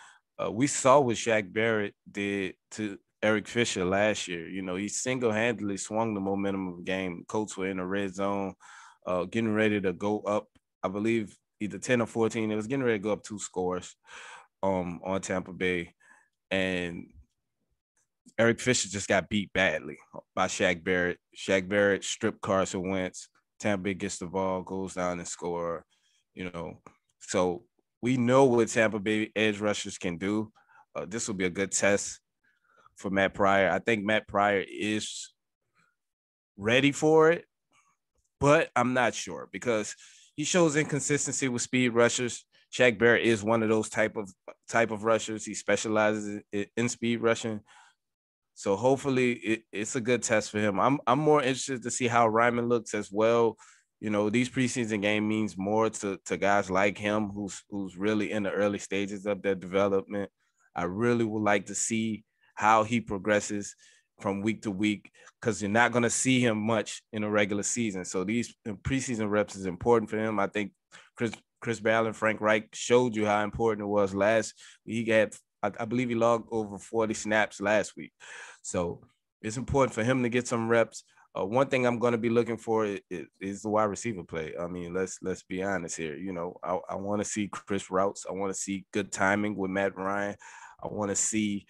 [0.43, 4.49] uh, we saw what Shaq Barrett did to Eric Fisher last year.
[4.49, 7.25] You know, he single handedly swung the momentum of the game.
[7.27, 8.55] Colts were in the red zone,
[9.07, 10.47] uh, getting ready to go up,
[10.83, 12.51] I believe, either 10 or 14.
[12.51, 13.97] It was getting ready to go up two scores
[14.63, 15.95] um, on Tampa Bay.
[16.51, 17.09] And
[18.39, 19.99] Eric Fisher just got beat badly
[20.37, 21.19] by Shaq Barrett.
[21.37, 23.29] Shaq Barrett stripped Carson Wentz.
[23.59, 25.85] Tampa Bay gets the ball, goes down and score.
[26.35, 26.81] You know,
[27.19, 27.65] so
[28.01, 30.53] we know what Tampa Bay edge rushers can do.
[30.95, 32.21] Uh, this will be a good test
[32.97, 33.71] for Matt Pryor.
[33.71, 35.33] I think Matt Pryor is
[36.57, 37.45] ready for it,
[38.41, 39.95] but I'm not sure because
[40.35, 42.45] he shows inconsistency with speed rushers.
[42.73, 44.31] Shaq Barrett is one of those type of
[44.69, 45.45] type of rushers.
[45.45, 46.43] He specializes
[46.77, 47.61] in, speed rushing.
[48.55, 50.79] So hopefully it, it's a good test for him.
[50.79, 53.57] I'm I'm more interested to see how Raimann looks as well
[54.01, 58.33] you know these preseason game means more to to guys like him who's who's really
[58.33, 60.31] in the early stages of their development.
[60.75, 62.25] I really would like to see
[62.55, 63.75] how he progresses
[64.21, 67.63] from week to week because you're not going to see him much in a regular
[67.63, 68.05] season.
[68.05, 70.39] So these preseason reps is important for him.
[70.39, 70.73] I think
[71.17, 75.73] chris chris ballard frank reich showed you how important it was last he had I,
[75.81, 78.13] I believe he logged over 40 snaps last week.
[78.63, 79.01] So
[79.43, 81.05] it's important for him to get some reps
[81.37, 83.01] uh, one thing I'm going to be looking for is,
[83.41, 84.55] is, the wide receiver play.
[84.59, 86.17] I mean, let's let's be honest here.
[86.17, 88.27] You know, I, I want to see Chris routes.
[88.29, 90.37] I want to see good timing with Matt Ryan.
[90.83, 91.67] I want to see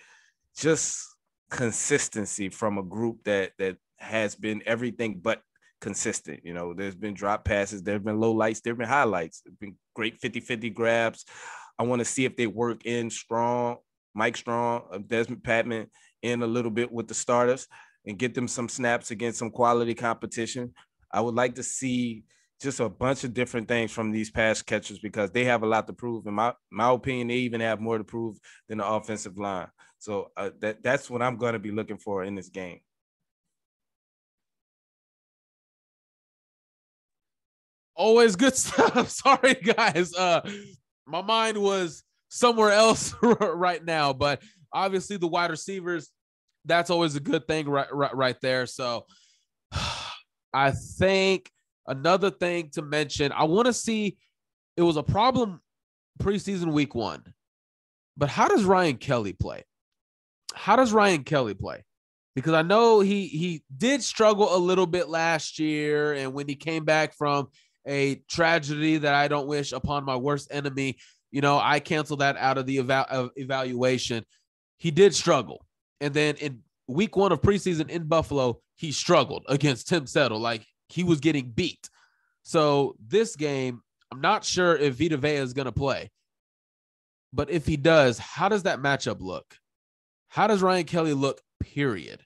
[0.56, 1.04] just
[1.50, 5.42] consistency from a group that that has been everything but
[5.80, 6.40] consistent.
[6.44, 9.76] You know, there's been drop passes, there've been low lights, there've been highlights, there've been
[9.94, 11.24] great 50-50 grabs.
[11.78, 13.78] I want to see if they work in Strachan,
[14.14, 15.86] Mike Strachan, Dezmon Patmon
[16.22, 17.68] in a little bit with the starters
[18.08, 20.72] and get them some snaps against some quality competition.
[21.12, 22.24] I would like to see
[22.60, 25.86] just a bunch of different things from these pass catchers because they have a lot
[25.86, 26.26] to prove.
[26.26, 29.68] In my my opinion, they even have more to prove than the offensive line.
[29.98, 32.80] So uh, that that's what I'm going to be looking for in this game.
[37.94, 39.10] Always good stuff.
[39.10, 40.14] Sorry, guys.
[40.14, 40.40] Uh,
[41.06, 44.42] my mind was somewhere else right now, but
[44.72, 46.10] obviously the wide receivers
[46.68, 48.66] that's always a good thing right right, right there.
[48.66, 49.06] So
[50.54, 51.50] I think
[51.86, 54.16] another thing to mention, I want to see
[54.76, 55.60] it was a problem
[56.20, 57.22] preseason week one.
[58.16, 59.64] But how does Ryan Kelly play?
[60.54, 61.84] How does Ryan Kelly play?
[62.34, 66.54] Because I know he he did struggle a little bit last year, and when he
[66.54, 67.48] came back from
[67.86, 70.98] a tragedy that I don't wish upon my worst enemy,
[71.30, 74.24] you know, I canceled that out of the eva- evaluation.
[74.78, 75.66] He did struggle.
[76.00, 80.38] And then in week one of preseason in Buffalo, he struggled against Tim Settle.
[80.38, 81.88] Like he was getting beat.
[82.42, 86.10] So this game, I'm not sure if Vita Vea is going to play.
[87.32, 89.56] But if he does, how does that matchup look?
[90.28, 92.22] How does Ryan Kelly look, period?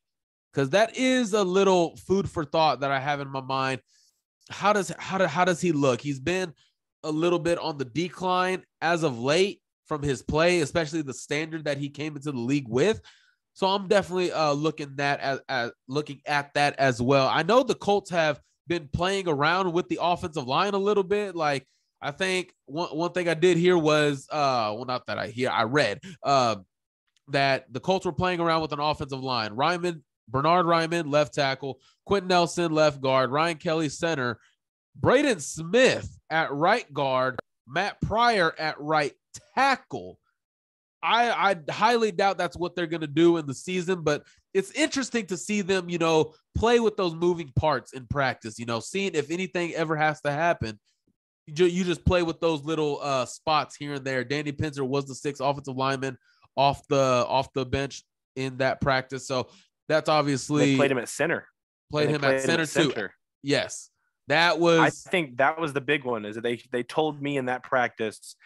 [0.53, 3.81] Because that is a little food for thought that I have in my mind.
[4.51, 6.01] How does how, do, how does he look?
[6.01, 6.53] He's been
[7.03, 11.65] a little bit on the decline as of late from his play, especially the standard
[11.65, 13.01] that he came into the league with.
[13.55, 17.29] So I'm definitely uh, looking that as, as looking at that as well.
[17.29, 21.37] I know the Colts have been playing around with the offensive line a little bit.
[21.37, 21.67] Like
[22.01, 25.51] I think one one thing I did hear was uh well not that I hear
[25.51, 26.57] I read uh
[27.29, 29.51] that the Colts were playing around with an offensive line.
[29.51, 34.39] Raimann Bernhard Raimann left tackle, Quenton Nelson left guard, Ryan Kelly center,
[34.97, 39.13] Braden Smith at right guard, Matt Pryor at right
[39.55, 40.19] tackle.
[41.03, 44.23] I, I highly doubt that's what they're going to do in the season, but
[44.55, 48.67] it's interesting to see them, you know, play with those moving parts in practice, you
[48.67, 50.79] know, seeing if anything ever has to happen.
[51.47, 54.23] You, you just play with those little uh, spots here and there.
[54.23, 56.17] Danny Pinter was the sixth offensive lineman
[56.57, 58.05] off the off the bench
[58.37, 59.27] in that practice.
[59.27, 59.49] So
[59.89, 61.49] that's obviously they played him at center.
[61.91, 63.15] Played him played at center, him at center too.
[63.43, 63.91] Yes.
[64.29, 67.37] That was I think that was the big one is that they they told me
[67.37, 68.37] in that practice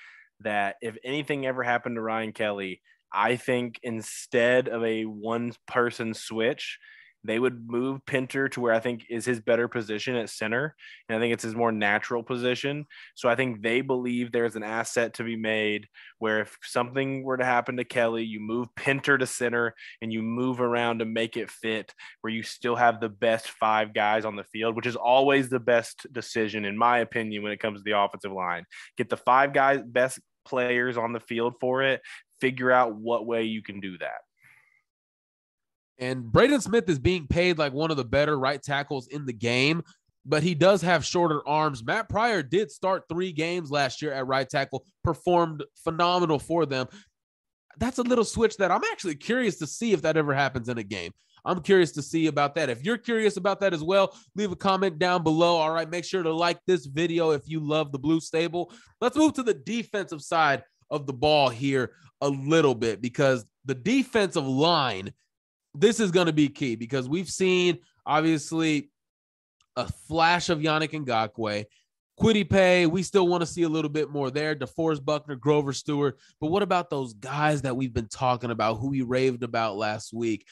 [0.41, 2.83] that if anything ever happened to Ryan Kelly,
[3.13, 6.79] I think instead of a one person switch,
[7.25, 10.75] they would move Pinter to where I think is his better position at center.
[11.09, 12.87] And I think it's his more natural position.
[13.15, 15.89] So I think they believe there's an asset to be made
[16.19, 20.23] where if something were to happen to Kelly, you move Pinter to center and you
[20.23, 24.37] move around to make it fit where you still have the best five guys on
[24.37, 27.85] the field, which is always the best decision, in my opinion, when it comes to
[27.85, 28.65] the offensive line.
[28.97, 32.01] Get the five guys, best players on the field for it,
[32.41, 34.26] figure out what way you can do that.
[35.99, 39.33] And Braden Smith is being paid like one of the better right tackles in the
[39.33, 39.83] game,
[40.25, 41.85] but he does have shorter arms.
[41.85, 46.87] Matt Pryor did start three games last year at right tackle, performed phenomenal for them.
[47.79, 50.79] That's a little switch that I'm actually curious to see if that ever happens in
[50.79, 51.13] a game.
[51.45, 52.69] I'm curious to see about that.
[52.69, 55.57] If you're curious about that as well, leave a comment down below.
[55.57, 58.73] All right, make sure to like this video if you love the Blue Stable.
[59.01, 63.75] Let's move to the defensive side of the ball here a little bit because the
[63.75, 65.13] defensive line
[65.79, 68.91] this is going to be key because we've seen obviously
[69.77, 71.65] a flash of Yannick Ngakoue.
[72.19, 74.55] Kwity Paye, we still want to see a little bit more there.
[74.55, 76.19] DeForest Buckner, Grover Stewart.
[76.41, 80.15] But what about those guys that we've been talking about, who we raved about last
[80.15, 80.47] week?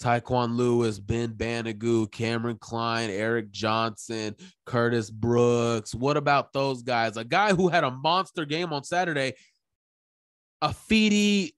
[0.00, 5.92] Tyquan Lewis, Ben Banogu, Kameron Cline, Eric Johnson, Curtis Brooks.
[5.92, 7.16] What about those guys?
[7.16, 9.34] A guy who had a monster game on Saturday,
[10.62, 11.50] Ifeadi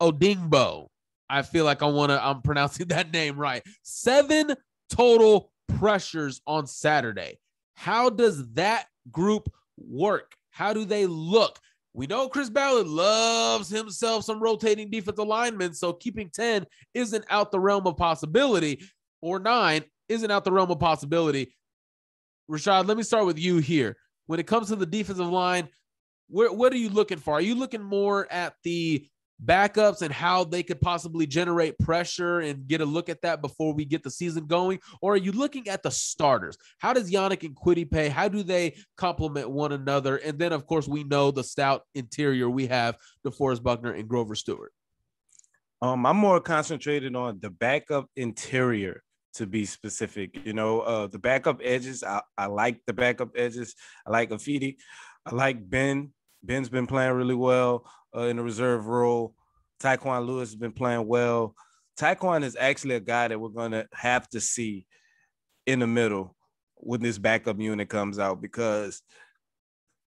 [0.00, 0.86] Odigbo.
[1.32, 3.62] I feel like I want to, I'm pronouncing that name right.
[3.82, 4.54] Seven
[4.90, 7.38] total pressures on Saturday.
[7.74, 10.34] How does that group work?
[10.50, 11.58] How do they look?
[11.94, 17.50] We know Chris Ballard loves himself some rotating defensive linemen, so keeping 10 isn't out
[17.50, 18.82] the realm of possibility,
[19.20, 21.54] or nine isn't out the realm of possibility.
[22.50, 23.96] Rashaad, let me start with you here.
[24.26, 25.68] When it comes to the defensive line,
[26.28, 27.34] where, what are you looking for?
[27.34, 29.06] Are you looking more at the
[29.44, 33.74] backups and how they could possibly generate pressure and get a look at that before
[33.74, 34.78] we get the season going?
[35.00, 36.56] Or are you looking at the starters?
[36.78, 38.08] How does Yannick and Kwity Paye?
[38.08, 40.16] How do they complement one another?
[40.16, 44.34] And then, of course, we know the stout interior we have DeForest Buckner and Grover
[44.34, 44.72] Stewart.
[45.80, 49.02] Um, I'm more concentrated on the backup interior
[49.34, 50.38] to be specific.
[50.44, 53.74] You know, uh, the backup edges, I, I like the backup edges.
[54.06, 54.76] I like Ifeadi.
[55.26, 56.12] I like Ben.
[56.42, 57.86] Ben's been playing really well
[58.16, 59.34] uh, in the reserve role.
[59.80, 61.54] Tyquan Lewis has been playing well.
[61.98, 64.86] Tyquan is actually a guy that we're going to have to see
[65.66, 66.34] in the middle
[66.76, 69.02] when this backup unit comes out because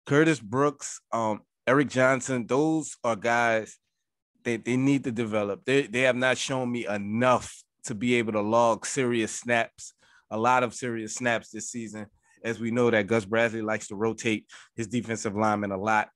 [0.05, 3.77] Curtis Brooks, um, Eric Johnson, those are guys
[4.43, 5.65] that they need to develop.
[5.65, 9.93] They, they have not shown me enough to be able to log serious snaps,
[10.29, 12.07] a lot of serious snaps this season.
[12.43, 16.09] As we know that Gus Bradley likes to rotate his defensive linemen a lot.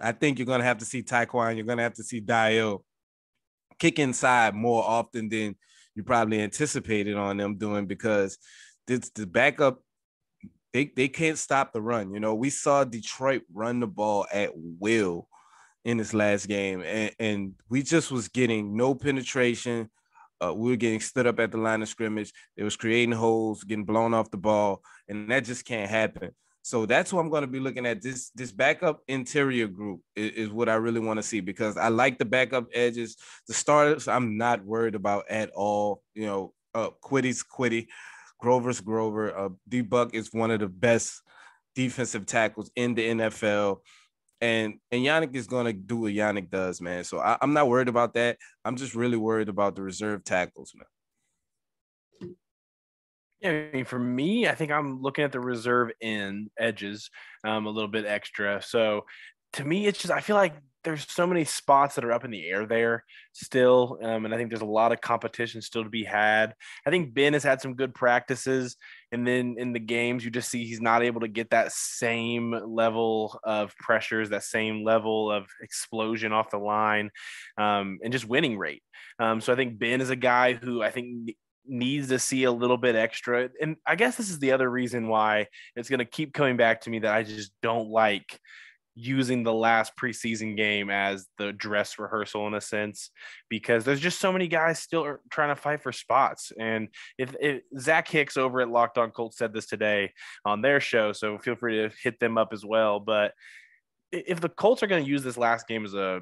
[0.00, 1.56] I think you're going to have to see Tyquan.
[1.56, 2.82] You're going to have to see Dio
[3.78, 5.56] kick inside more often than
[5.94, 8.38] you probably anticipated on them doing because
[8.86, 9.82] it's the backup.
[10.72, 12.14] They, they can't stop the run.
[12.14, 15.26] You know, we saw Detroit run the ball at will
[15.84, 19.90] in this last game, and, and we just was getting no penetration.
[20.42, 22.32] Uh, we were getting stood up at the line of scrimmage.
[22.56, 26.30] It was creating holes, getting blown off the ball, and that just can't happen.
[26.62, 28.02] So that's what I'm going to be looking at.
[28.02, 31.88] This this backup interior group is, is what I really want to see because I
[31.88, 33.16] like the backup edges.
[33.48, 36.02] The starters, I'm not worried about at all.
[36.14, 37.86] You know, uh, Kwity's Kwity,
[38.38, 39.36] Grover's Grover.
[39.36, 41.22] Uh, D Buck is one of the best
[41.74, 43.78] defensive tackles in the NFL.
[44.42, 47.04] And and Yannick is gonna do what Yannick does, man.
[47.04, 48.36] So I, I'm not worried about that.
[48.64, 50.86] I'm just really worried about the reserve tackles, man.
[53.40, 57.10] Yeah, I mean, for me, I think I'm looking at the reserve in edges
[57.44, 58.60] um, a little bit extra.
[58.62, 59.06] So
[59.54, 62.30] to me, it's just I feel like there's so many spots that are up in
[62.30, 65.90] the air there still, um, and I think there's a lot of competition still to
[65.90, 66.54] be had.
[66.86, 68.76] I think Ben has had some good practices.
[69.12, 72.52] And then in the games, you just see he's not able to get that same
[72.66, 77.10] level of pressures, that same level of explosion off the line,
[77.58, 78.82] um, and just winning rate.
[79.18, 81.36] Um, so I think Ben is a guy who I think
[81.70, 83.48] needs to see a little bit extra.
[83.60, 85.46] And I guess this is the other reason why
[85.76, 88.38] it's going to keep coming back to me that I just don't like
[88.94, 93.10] using the last preseason game as the dress rehearsal in a sense
[93.48, 97.62] because there's just so many guys still trying to fight for spots and if, if
[97.78, 100.12] zach hicks over at locked on colts said this today
[100.44, 103.32] on their show so feel free to hit them up as well but
[104.12, 106.20] if the colts are going to use this last game as a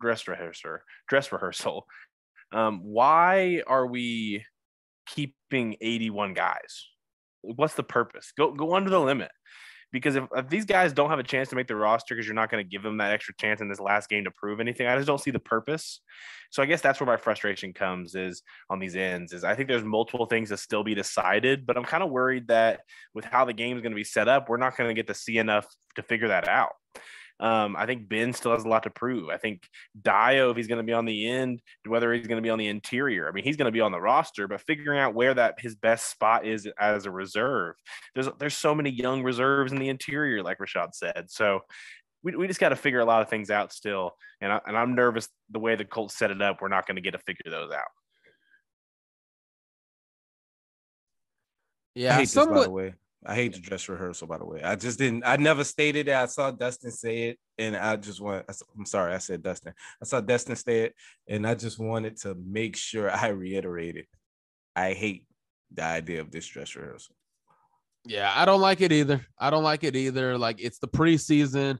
[0.00, 1.84] dress rehearsal dress rehearsal
[2.52, 4.44] um, why are we
[5.06, 6.86] keeping 81 guys
[7.42, 9.30] what's the purpose go go under the limit
[9.90, 12.34] because if, if these guys don't have a chance to make the roster because you're
[12.34, 14.86] not going to give them that extra chance in this last game to prove anything,
[14.86, 16.00] I just don't see the purpose.
[16.50, 19.68] So I guess that's where my frustration comes is on these ends is I think
[19.68, 22.80] there's multiple things to still be decided, but I'm kind of worried that
[23.14, 25.06] with how the game is going to be set up, we're not going to get
[25.06, 26.72] to see enough to figure that out.
[27.40, 29.28] Um, I think Ben still has a lot to prove.
[29.28, 29.62] I think
[30.00, 32.58] Dio, if he's going to be on the end, whether he's going to be on
[32.58, 35.34] the interior, I mean, he's going to be on the roster, but figuring out where
[35.34, 37.76] that his best spot is as a reserve.
[38.14, 41.26] There's there's so many young reserves in the interior, like Rashaad said.
[41.28, 41.60] So
[42.22, 44.16] we, we just got to figure a lot of things out still.
[44.40, 46.96] And, I, and I'm nervous the way the Colts set it up, we're not going
[46.96, 47.86] to get to figure those out.
[51.94, 52.94] Yeah, I hate somewhat, this, by the way.
[53.26, 54.62] I hate the dress rehearsal, by the way.
[54.62, 55.24] I just didn't.
[55.26, 56.14] I never stated it.
[56.14, 58.46] I saw Dustin say it, and I just want.
[58.76, 59.74] I'm sorry, I said Dustin.
[60.00, 60.94] I saw Dustin say it,
[61.26, 64.06] and I just wanted to make sure I reiterated.
[64.76, 65.24] I hate
[65.74, 67.14] the idea of this dress rehearsal.
[68.04, 69.26] Yeah, I don't like it either.
[69.38, 70.38] I don't like it either.
[70.38, 71.78] Like it's the preseason,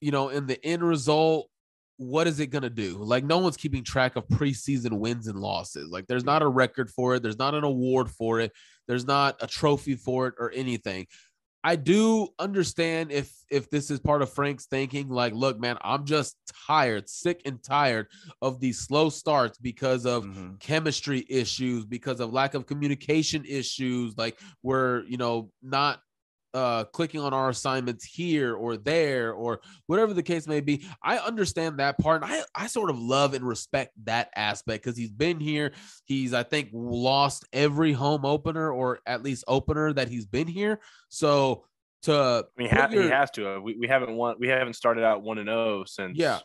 [0.00, 1.50] you know, in the end result,
[1.96, 2.98] what is it to do?
[2.98, 5.90] Like, no one's keeping track of preseason wins and losses.
[5.90, 8.52] Like, there's not a record for it, there's not an award for it,
[8.88, 11.06] there's not a trophy for it or anything.
[11.64, 16.04] I do understand if if this is part of Frank's thinking like look man I'm
[16.04, 18.08] just tired sick and tired
[18.40, 20.54] of these slow starts because of mm-hmm.
[20.58, 26.00] chemistry issues because of lack of communication issues like we're you know not
[26.54, 30.86] uh, clicking on our assignments here or there or whatever the case may be.
[31.02, 32.22] I understand that part.
[32.22, 35.72] And I, I sort of love and respect that aspect because he's been here.
[36.04, 40.80] He's, I think, lost every home opener or at least opener that he's been here.
[41.08, 41.64] So
[42.02, 43.60] to I mean, ha- your, he has to.
[43.60, 44.36] We, we haven't won.
[44.38, 46.40] We haven't started out one and zero oh since yeah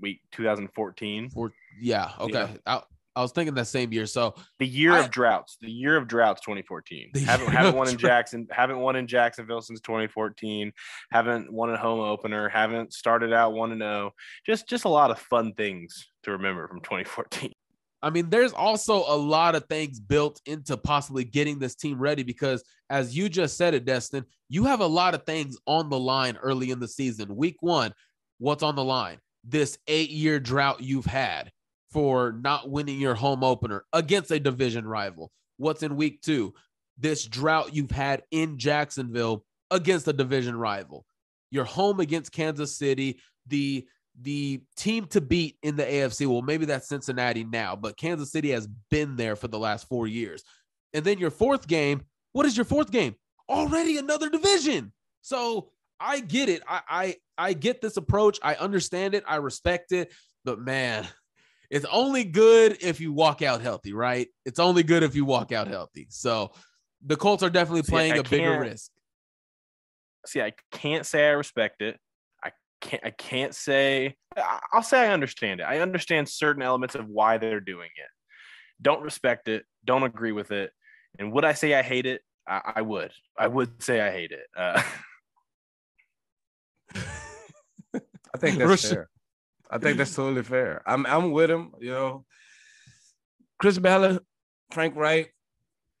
[0.00, 1.30] week 2014.
[1.30, 2.12] For, yeah.
[2.20, 2.48] Okay.
[2.66, 2.80] Yeah.
[3.18, 4.06] I was thinking that same year.
[4.06, 7.10] So the year I, of droughts, the year of droughts, 2014.
[7.24, 10.72] Haven't haven't won in Jackson, haven't won in Jacksonville since 2014.
[11.10, 12.48] Haven't won a home opener.
[12.48, 14.12] Haven't started out one and zero.
[14.46, 17.50] Just just a lot of fun things to remember from 2014.
[18.02, 22.22] I mean, there's also a lot of things built into possibly getting this team ready
[22.22, 25.98] because, as you just said it, Destin, you have a lot of things on the
[25.98, 27.34] line early in the season.
[27.34, 27.92] Week one,
[28.38, 29.18] what's on the line?
[29.42, 31.50] This eight year drought you've had
[31.90, 35.30] for not winning your home opener against a division rival.
[35.56, 36.54] What's in week two?
[36.98, 41.04] This drought you've had in Jacksonville against a division rival.
[41.50, 43.86] You're home against Kansas City, the
[44.20, 46.26] the team to beat in the AFC.
[46.26, 50.08] Well, maybe that's Cincinnati now, but Kansas City has been there for the last four
[50.08, 50.42] years.
[50.92, 53.14] And then your fourth game, what is your fourth game?
[53.48, 54.92] Already another division.
[55.22, 55.70] So
[56.00, 56.62] I get it.
[56.66, 58.38] I I, I get this approach.
[58.42, 59.24] I understand it.
[59.26, 60.12] I respect it.
[60.44, 61.06] But man,
[61.70, 64.28] it's only good if you walk out healthy, right?
[64.44, 66.06] It's only good if you walk out healthy.
[66.10, 66.52] So
[67.04, 68.90] the Colts are definitely see, playing I a bigger risk.
[70.26, 71.98] See, I can't say I respect it.
[72.42, 74.16] I can't I can't say
[74.72, 75.64] I'll say I understand it.
[75.64, 78.08] I understand certain elements of why they're doing it.
[78.80, 80.72] Don't respect it, don't agree with it.
[81.18, 82.22] And would I say I hate it?
[82.46, 83.12] I, I would.
[83.36, 84.46] I would say I hate it.
[84.56, 84.82] Uh,
[87.94, 89.08] I think that's fair.
[89.70, 90.82] I think that's totally fair.
[90.86, 91.72] I'm I'm with him.
[91.80, 92.24] You know,
[93.58, 94.20] Chris Ballard,
[94.70, 95.32] Frank Reich,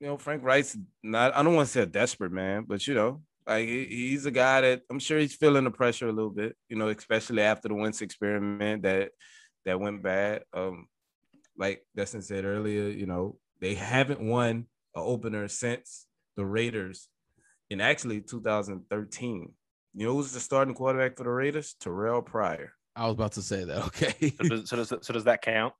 [0.00, 1.36] You know, Frank Reich's not.
[1.36, 4.30] I don't want to say a desperate man, but you know, like he, he's a
[4.30, 6.56] guy that I'm sure he's feeling the pressure a little bit.
[6.68, 9.10] You know, especially after the Wentz experiment that
[9.64, 10.42] that went bad.
[10.52, 10.86] Um,
[11.56, 16.06] like Dustin said earlier, you know, they haven't won an opener since
[16.36, 17.08] the Raiders
[17.68, 19.52] in actually 2013.
[19.94, 21.74] You know who's the starting quarterback for the Raiders?
[21.80, 22.72] Terrell Pryor.
[22.98, 23.78] I was about to say that.
[23.86, 24.34] Okay.
[24.42, 25.72] so, does, so does so does that count?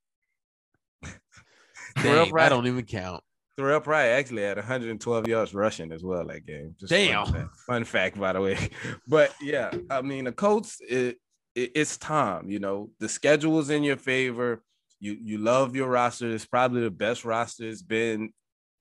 [2.02, 3.24] Dang, Pryor, I don't even count.
[3.56, 6.76] Terrell Pryor actually had 112 yards rushing as well that game.
[6.78, 7.24] Just Damn.
[7.26, 8.70] Fun fact, fun fact, by the way.
[9.08, 10.80] But yeah, I mean the Colts.
[10.88, 11.16] It,
[11.56, 12.48] it, it's time.
[12.50, 14.62] You know the schedule is in your favor.
[15.00, 16.30] You you love your roster.
[16.30, 18.32] It's probably the best roster it's been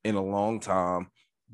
[0.03, 1.07] in a long time.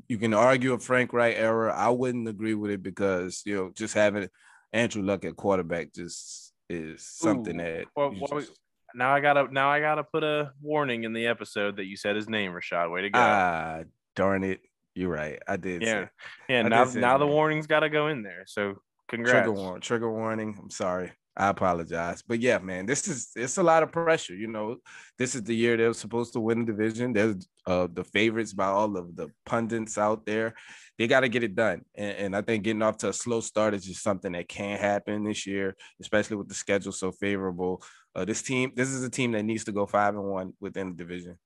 [0.10, 1.74] You can argue a Frank Reich era.
[1.74, 4.28] I wouldn't agree with it because you know just having
[4.74, 8.58] Andrew Luck at quarterback just is something Ooh, that well, well, just-
[8.96, 12.16] Now I gotta now I gotta put a warning in the episode that you said
[12.16, 12.92] his name, Rashaad.
[12.92, 13.20] Way to go.
[13.20, 13.84] ah
[14.16, 14.62] darn it.
[14.96, 15.40] You're right.
[15.48, 15.82] I did.
[15.82, 16.10] yeah, say-
[16.50, 16.60] yeah.
[16.60, 18.44] I Now now the warning's got to go in there.
[18.46, 18.76] So
[19.10, 19.46] congrats.
[19.46, 19.82] Trigger warning.
[19.82, 20.58] Trigger warning.
[20.62, 21.12] I'm sorry.
[21.36, 22.22] I apologize.
[22.22, 24.36] But yeah, man, this is it's a lot of pressure.
[24.36, 24.78] You know,
[25.18, 27.14] this is the year they're supposed to win the division.
[27.14, 27.36] They're
[27.66, 30.54] uh, the favorites by all of the pundits out there.
[30.98, 31.82] They got to get it done.
[31.96, 34.80] And, and I think getting off to a slow start is just something that can't
[34.80, 37.82] happen this year, especially with the schedule so favorable.
[38.16, 40.90] Uh, this team, this is a team that needs to go five and one within
[40.90, 41.38] the division.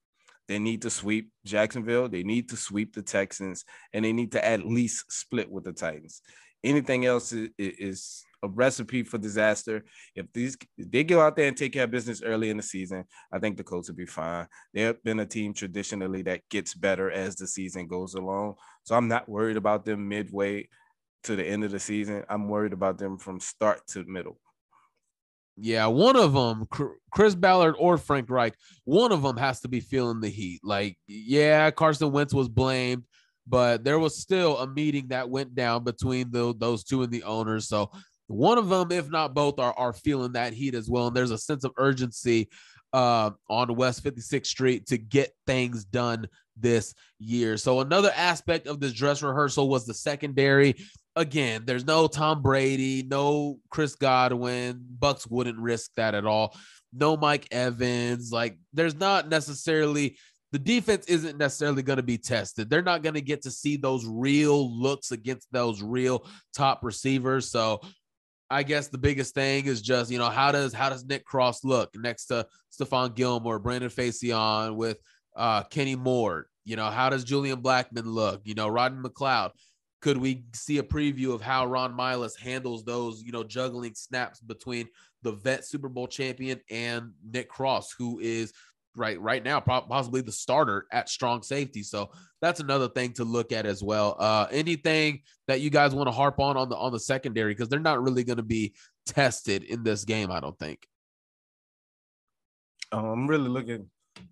[0.48, 2.08] They need to sweep Jacksonville.
[2.08, 5.74] They need to sweep the Texans, and they need to at least split with the
[5.74, 6.22] Titans.
[6.64, 9.84] Anything else is, is a recipe for disaster.
[10.16, 12.64] If these if they go out there and take care of business early in the
[12.64, 14.48] season, I think the Colts will be fine.
[14.74, 18.56] They've been a team traditionally that gets better as the season goes along.
[18.84, 20.70] So I'm not worried about them midway
[21.24, 22.24] to the end of the season.
[22.30, 24.40] I'm worried about them from start to middle.
[25.60, 26.68] Yeah, one of them,
[27.12, 28.54] Chris Ballard or Frank Reich,
[28.86, 30.62] one of them has to be feeling the heat.
[30.64, 33.04] Like, yeah, Carson Wentz was blamed,
[33.48, 37.24] but there was still a meeting that went down between the, those two and the
[37.24, 37.68] owners.
[37.68, 37.90] So
[38.28, 41.08] one of them, if not both, are, are feeling that heat as well.
[41.08, 42.50] And there's a sense of urgency
[42.94, 47.58] uh, on West 56th Street to get things done this year.
[47.58, 50.76] So another aspect of this dress rehearsal was the secondary.
[51.16, 54.86] Again, there's no Tom Brady, no Chris Godwin.
[55.00, 56.56] Bucs wouldn't risk that at all.
[56.94, 58.32] No Mike Evans.
[58.32, 60.18] Like there's not necessarily
[60.52, 62.70] the defense isn't necessarily going to be tested.
[62.70, 66.26] They're not going to get to see those real looks against those real
[66.56, 67.52] top receivers.
[67.52, 67.82] So
[68.50, 71.64] I guess the biggest thing is just, you know, how does how does Nick Cross
[71.64, 75.00] look next to Stephon Gilmore, Brandon Facyson with
[75.36, 76.48] uh, Kenny Moore?
[76.64, 78.42] You know, how does Julian Blackmon look?
[78.46, 79.52] You know, Rodney McLeod.
[80.02, 84.40] Could we see a preview of how Ron Milus handles those, you know, juggling snaps
[84.40, 84.88] between
[85.24, 88.54] the vet Super Bowl champion and Nick Cross, who is
[88.98, 91.84] right right now possibly the starter at strong safety.
[91.84, 92.10] So
[92.42, 94.16] that's another thing to look at as well.
[94.20, 97.70] Uh, anything that you guys want to harp on on the on the secondary because
[97.70, 98.74] they're not really going to be
[99.06, 100.86] tested in this game, I don't think.
[102.92, 103.90] Um, I'm really looking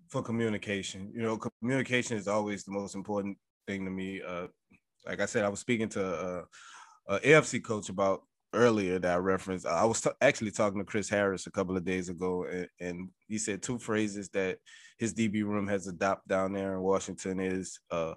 [0.08, 1.12] for communication.
[1.14, 4.22] You know, communication is always the most important thing to me.
[4.26, 4.48] Uh,
[5.06, 6.44] like I said, I was speaking to uh,
[7.08, 8.22] a AFC coach about
[8.56, 9.66] earlier that I referenced.
[9.66, 13.08] I was t- actually talking to Chris Harris a couple of days ago, and, and,
[13.28, 14.58] he said two phrases that
[14.98, 18.14] his DB room has adopted down there in Washington is uh,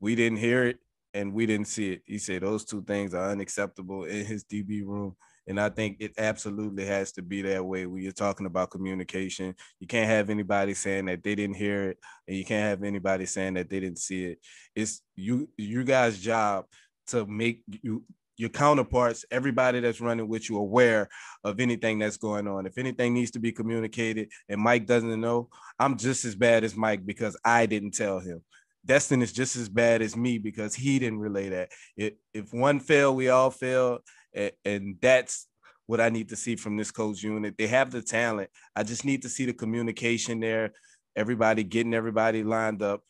[0.00, 0.78] "We didn't hear it"
[1.12, 4.84] and "We didn't see it." He said those two things are unacceptable in his DB
[4.84, 5.16] room.
[5.48, 9.54] And I think it absolutely has to be that way when you're talking about communication.
[9.80, 13.24] You can't have anybody saying that they didn't hear it, and you can't have anybody
[13.24, 14.38] saying that they didn't see it.
[14.76, 16.66] It's you, you guys' job
[17.08, 18.04] to make you
[18.38, 21.08] your counterparts, everybody that's running with you, aware
[21.42, 22.66] of anything that's going on.
[22.66, 26.76] If anything needs to be communicated and Mike doesn't know, I'm just as bad as
[26.76, 28.42] Mike because I didn't tell him.
[28.84, 31.70] Destin is just as bad as me because he didn't relay that.
[31.96, 33.98] It, if one failed, we all fail.
[34.32, 35.48] And, and that's
[35.86, 37.56] what I need to see from this Colts unit.
[37.58, 38.50] They have the talent.
[38.76, 40.72] I just need to see the communication there.
[41.16, 43.02] Everybody getting everybody lined up,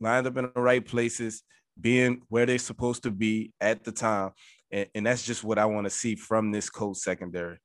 [0.00, 1.44] lined up in the right places
[1.80, 4.32] being where they're supposed to be at the time.
[4.70, 7.58] And, and that's just what I want to see from this Colts secondary.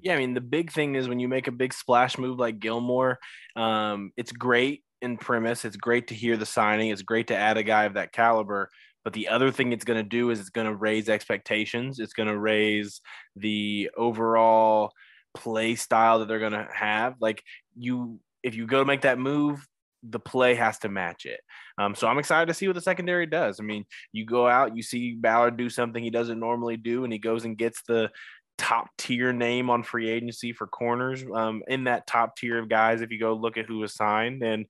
[0.00, 2.58] Yeah, I mean, the big thing is when you make a big splash move like
[2.58, 3.18] Gilmore,
[3.54, 5.64] um, it's great in premise.
[5.64, 6.90] It's great to hear the signing.
[6.90, 8.68] It's great to add a guy of that caliber.
[9.04, 11.98] But the other thing it's going to do is it's going to raise expectations.
[11.98, 13.00] It's going to raise
[13.36, 14.92] the overall
[15.34, 17.16] play style that they're going to have.
[17.20, 17.42] Like
[17.76, 19.66] you, if you go to make that move,
[20.02, 21.40] the play has to match it.
[21.78, 23.60] Um, so I'm excited to see what the secondary does.
[23.60, 27.12] I mean, you go out, you see Ballard do something he doesn't normally do, and
[27.12, 28.10] he goes and gets the
[28.58, 33.00] top tier name on free agency for corners um, in that top tier of guys.
[33.00, 34.66] If you go look at who was signed, and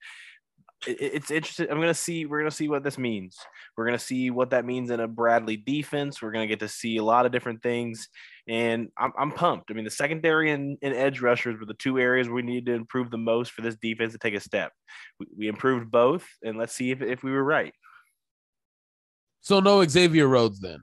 [0.87, 1.69] it, it's interesting.
[1.71, 2.27] I'm gonna see.
[2.27, 3.37] We're gonna see what this means.
[3.77, 6.21] We're gonna see what that means in a Bradley defense.
[6.21, 8.09] We're gonna get to see a lot of different things,
[8.49, 9.71] and I'm, I'm pumped.
[9.71, 12.73] I mean, the secondary and, and edge rushers were the two areas we needed to
[12.73, 14.73] improve the most for this defense to take a step.
[15.19, 17.75] We, we improved both, and let's see if if we were right.
[19.41, 20.83] So no Xavier Rhodes then.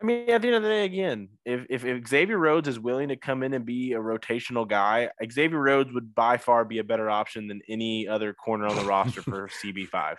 [0.00, 2.78] I mean, at the end of the day, again, if, if, if Xavier Rhodes is
[2.78, 6.78] willing to come in and be a rotational guy, Xavier Rhodes would by far be
[6.78, 10.16] a better option than any other corner on the roster for CB5.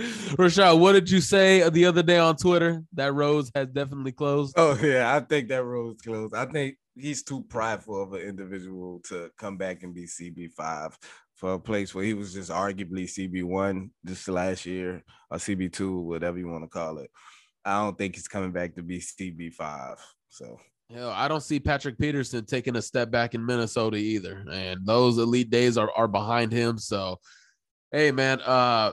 [0.00, 2.82] Rashaad, what did you say the other day on Twitter?
[2.94, 4.54] That Rose has definitely closed.
[4.56, 6.34] Oh yeah, I think that road's closed.
[6.34, 10.96] I think he's too prideful of an individual to come back and be CB five
[11.42, 15.72] for a place where he was just arguably CB one just last year or CB
[15.72, 17.10] two, whatever you want to call it.
[17.64, 19.96] I don't think he's coming back to be CB five.
[20.28, 20.60] So
[20.94, 24.44] Hell, I don't see Patrick Peterson taking a step back in Minnesota either.
[24.52, 26.78] And those elite days are, are behind him.
[26.78, 27.18] So
[27.90, 28.92] hey man, uh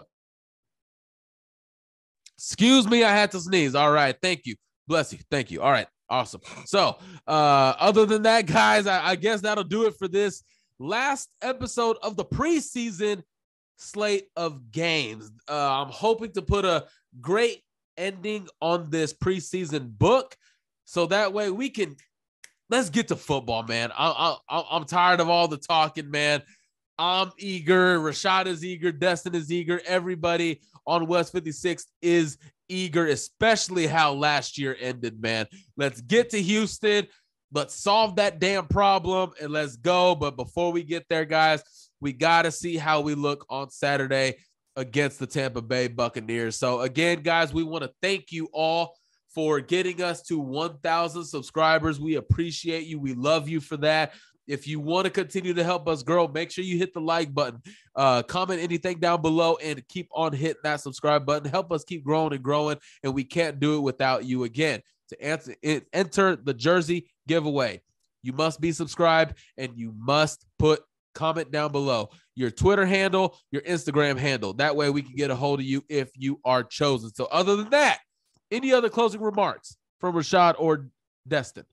[2.35, 3.75] excuse me, I had to sneeze.
[3.75, 4.55] All right, thank you.
[4.87, 5.19] Bless you.
[5.29, 5.61] Thank you.
[5.61, 6.41] All right, awesome.
[6.65, 6.97] So
[7.27, 10.43] uh other than that, guys, I, I guess that'll do it for this
[10.79, 13.23] last episode of the preseason
[13.77, 15.29] slate of games.
[15.47, 16.85] Uh, I'm hoping to put a
[17.21, 17.63] great
[17.97, 20.35] ending on this preseason book
[20.85, 21.95] so that way we can
[22.69, 23.91] let's get to football, man.
[23.95, 26.41] I, I'm tired of all the talking, man.
[26.97, 27.97] I'm eager.
[27.99, 28.91] Rashaad is eager.
[28.91, 29.81] Destin is eager.
[29.85, 32.37] Everybody on West 56 is
[32.67, 35.47] eager, especially how last year ended, man.
[35.77, 37.07] Let's get to Houston.
[37.51, 40.15] Let's solve that damn problem and let's go.
[40.15, 41.63] But before we get there, guys,
[41.99, 44.37] we got to see how we look on Saturday
[44.75, 46.55] against the Tampa Bay Buccaneers.
[46.55, 48.95] So, again, guys, we want to thank you all
[49.33, 51.99] for getting us to 1,000 subscribers.
[51.99, 52.99] We appreciate you.
[52.99, 54.13] We love you for that.
[54.47, 57.31] If you want to continue to help us grow, make sure you hit the like
[57.35, 57.61] button,
[57.95, 61.49] uh, comment anything down below, and keep on hitting that subscribe button.
[61.49, 64.45] Help us keep growing and growing, and we can't do it without you.
[64.45, 65.55] Again, to answer,
[65.93, 67.81] enter the jersey giveaway,
[68.21, 70.81] you must be subscribed and you must put
[71.15, 74.53] comment down below your Twitter handle, your Instagram handle.
[74.53, 77.13] That way we can get a hold of you if you are chosen.
[77.13, 77.99] So, other than that,
[78.51, 80.87] any other closing remarks from Rashaad or
[81.27, 81.65] Destin?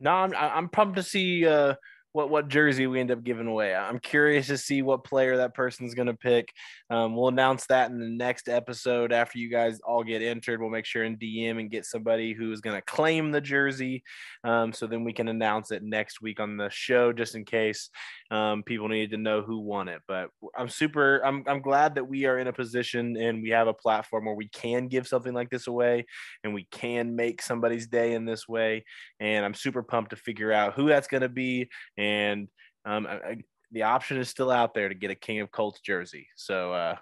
[0.00, 1.74] No, I'm I'm pumped to see uh,
[2.12, 3.74] what what jersey we end up giving away.
[3.74, 6.52] I'm curious to see what player that person's going to pick.
[6.90, 10.60] Um, we'll announce that in the next episode after you guys all get entered.
[10.60, 14.02] We'll make sure and DM and get somebody who's going to claim the jersey.
[14.42, 17.90] Um, so then we can announce it next week on the show, just in case
[18.30, 20.00] um, people need to know who won it.
[20.08, 21.18] But I'm super.
[21.18, 24.34] I'm I'm glad that we are in a position and we have a platform where
[24.34, 26.06] we can give something like this away,
[26.42, 28.84] and we can make somebody's day in this way.
[29.20, 31.68] And I'm super pumped to figure out who that's going to be
[31.98, 32.48] and
[32.84, 33.38] um, I,
[33.72, 36.28] the option is still out there to get a King of Colts jersey.
[36.36, 36.96] So uh,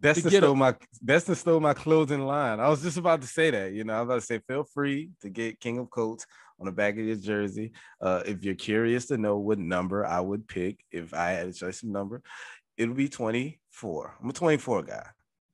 [0.00, 2.58] that's the stole my that's the stole my clothing line.
[2.58, 3.72] I was just about to say that.
[3.72, 6.26] You know, I was about to say feel free to get King of Colts
[6.58, 7.72] on the back of your jersey.
[8.00, 11.52] Uh, if you're curious to know what number I would pick if I had a
[11.52, 12.22] choice of number,
[12.76, 14.16] it would be 24.
[14.20, 15.06] I'm a 24 guy.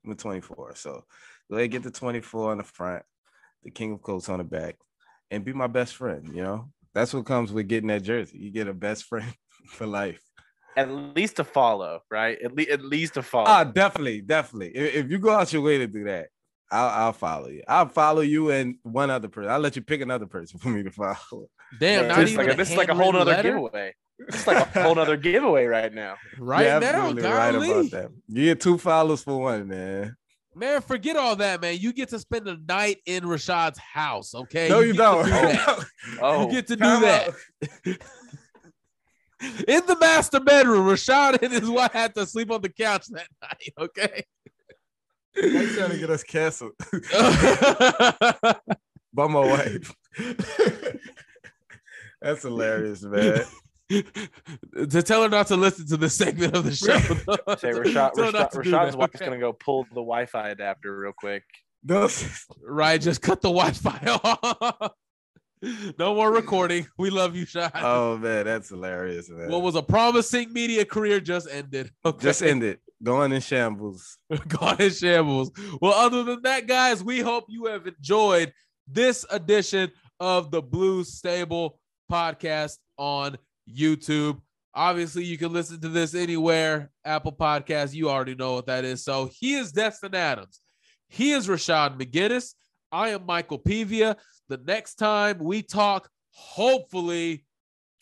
[0.05, 0.75] I'm a 24.
[0.77, 1.05] So
[1.51, 3.03] go ahead get the 24 on the front,
[3.63, 4.77] the King of Colts on the back,
[5.31, 6.31] and be my best friend.
[6.35, 8.39] You know, that's what comes with getting that jersey.
[8.39, 9.33] You get a best friend
[9.69, 10.21] for life.
[10.77, 12.39] At least to follow, right?
[12.43, 13.47] At, le- at least to follow.
[13.49, 14.71] Ah, definitely, definitely.
[14.75, 16.29] If, if you go out your way to do that,
[16.71, 17.63] I'll, I'll follow you.
[17.67, 19.51] I'll follow you and one other person.
[19.51, 21.49] I'll let you pick another person for me to follow.
[21.79, 23.95] Damn, not this, even like a, this is like a whole other giveaway.
[24.29, 26.17] It's like a whole other giveaway right now.
[26.39, 28.11] Right yeah, now, right about that.
[28.29, 30.17] You get two followers for one, man.
[30.55, 31.79] Man, forget all that, man.
[31.79, 34.69] You get to spend the night in Rashaad's house, okay?
[34.69, 35.25] No, you, you don't.
[35.25, 35.33] Do
[36.21, 37.35] oh, you get to do that.
[39.69, 43.29] in the master bedroom, Rashaad and his wife had to sleep on the couch that
[43.41, 44.25] night, okay?
[45.35, 46.73] They trying to get us canceled
[49.13, 49.95] by my wife.
[52.21, 53.45] That's hilarious, man
[53.91, 56.99] to tell her not to listen to this segment of the show.
[57.57, 61.43] Say Rashaad, Rashaad, Rashaad's wife's gonna go pull the Wi-Fi adapter real quick.
[61.83, 62.09] No,
[62.63, 64.93] right, just cut the Wi-Fi off.
[65.99, 66.87] no more recording.
[66.99, 67.73] We love you, Shad.
[67.75, 69.51] Oh man, that's hilarious, man.
[69.51, 71.91] What was a promising media career just ended.
[72.05, 72.23] Okay.
[72.23, 72.79] Just ended.
[73.03, 74.19] Gone in shambles.
[74.49, 75.51] Gone in shambles.
[75.81, 78.53] Well, other than that, guys, we hope you have enjoyed
[78.87, 79.91] this edition
[80.21, 81.79] of the Blue Stable
[82.13, 83.39] podcast on
[83.75, 84.41] YouTube.
[84.75, 86.91] Obviously, you can listen to this anywhere.
[87.05, 89.05] Apple Podcast, you already know what that is.
[89.05, 90.61] So he is Destin Adams.
[91.09, 92.55] He is Rashaad McGinnis.
[92.93, 94.17] I am Michael Pevia.
[94.49, 97.45] The next time we talk, hopefully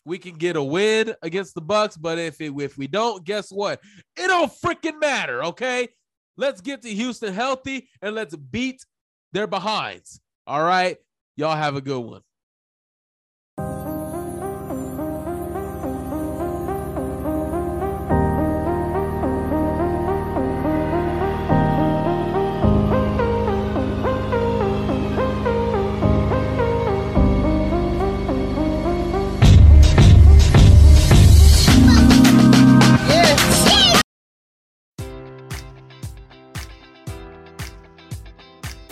[0.05, 1.97] we can get a win against the Bucs.
[1.99, 3.79] But if it, if we don't, guess what?
[4.15, 5.43] It don't freaking matter.
[5.45, 5.89] Okay,
[6.37, 8.85] let's get to Houston healthy and let's beat
[9.31, 10.21] their behinds.
[10.47, 10.97] All right,
[11.35, 12.21] y'all have a good one.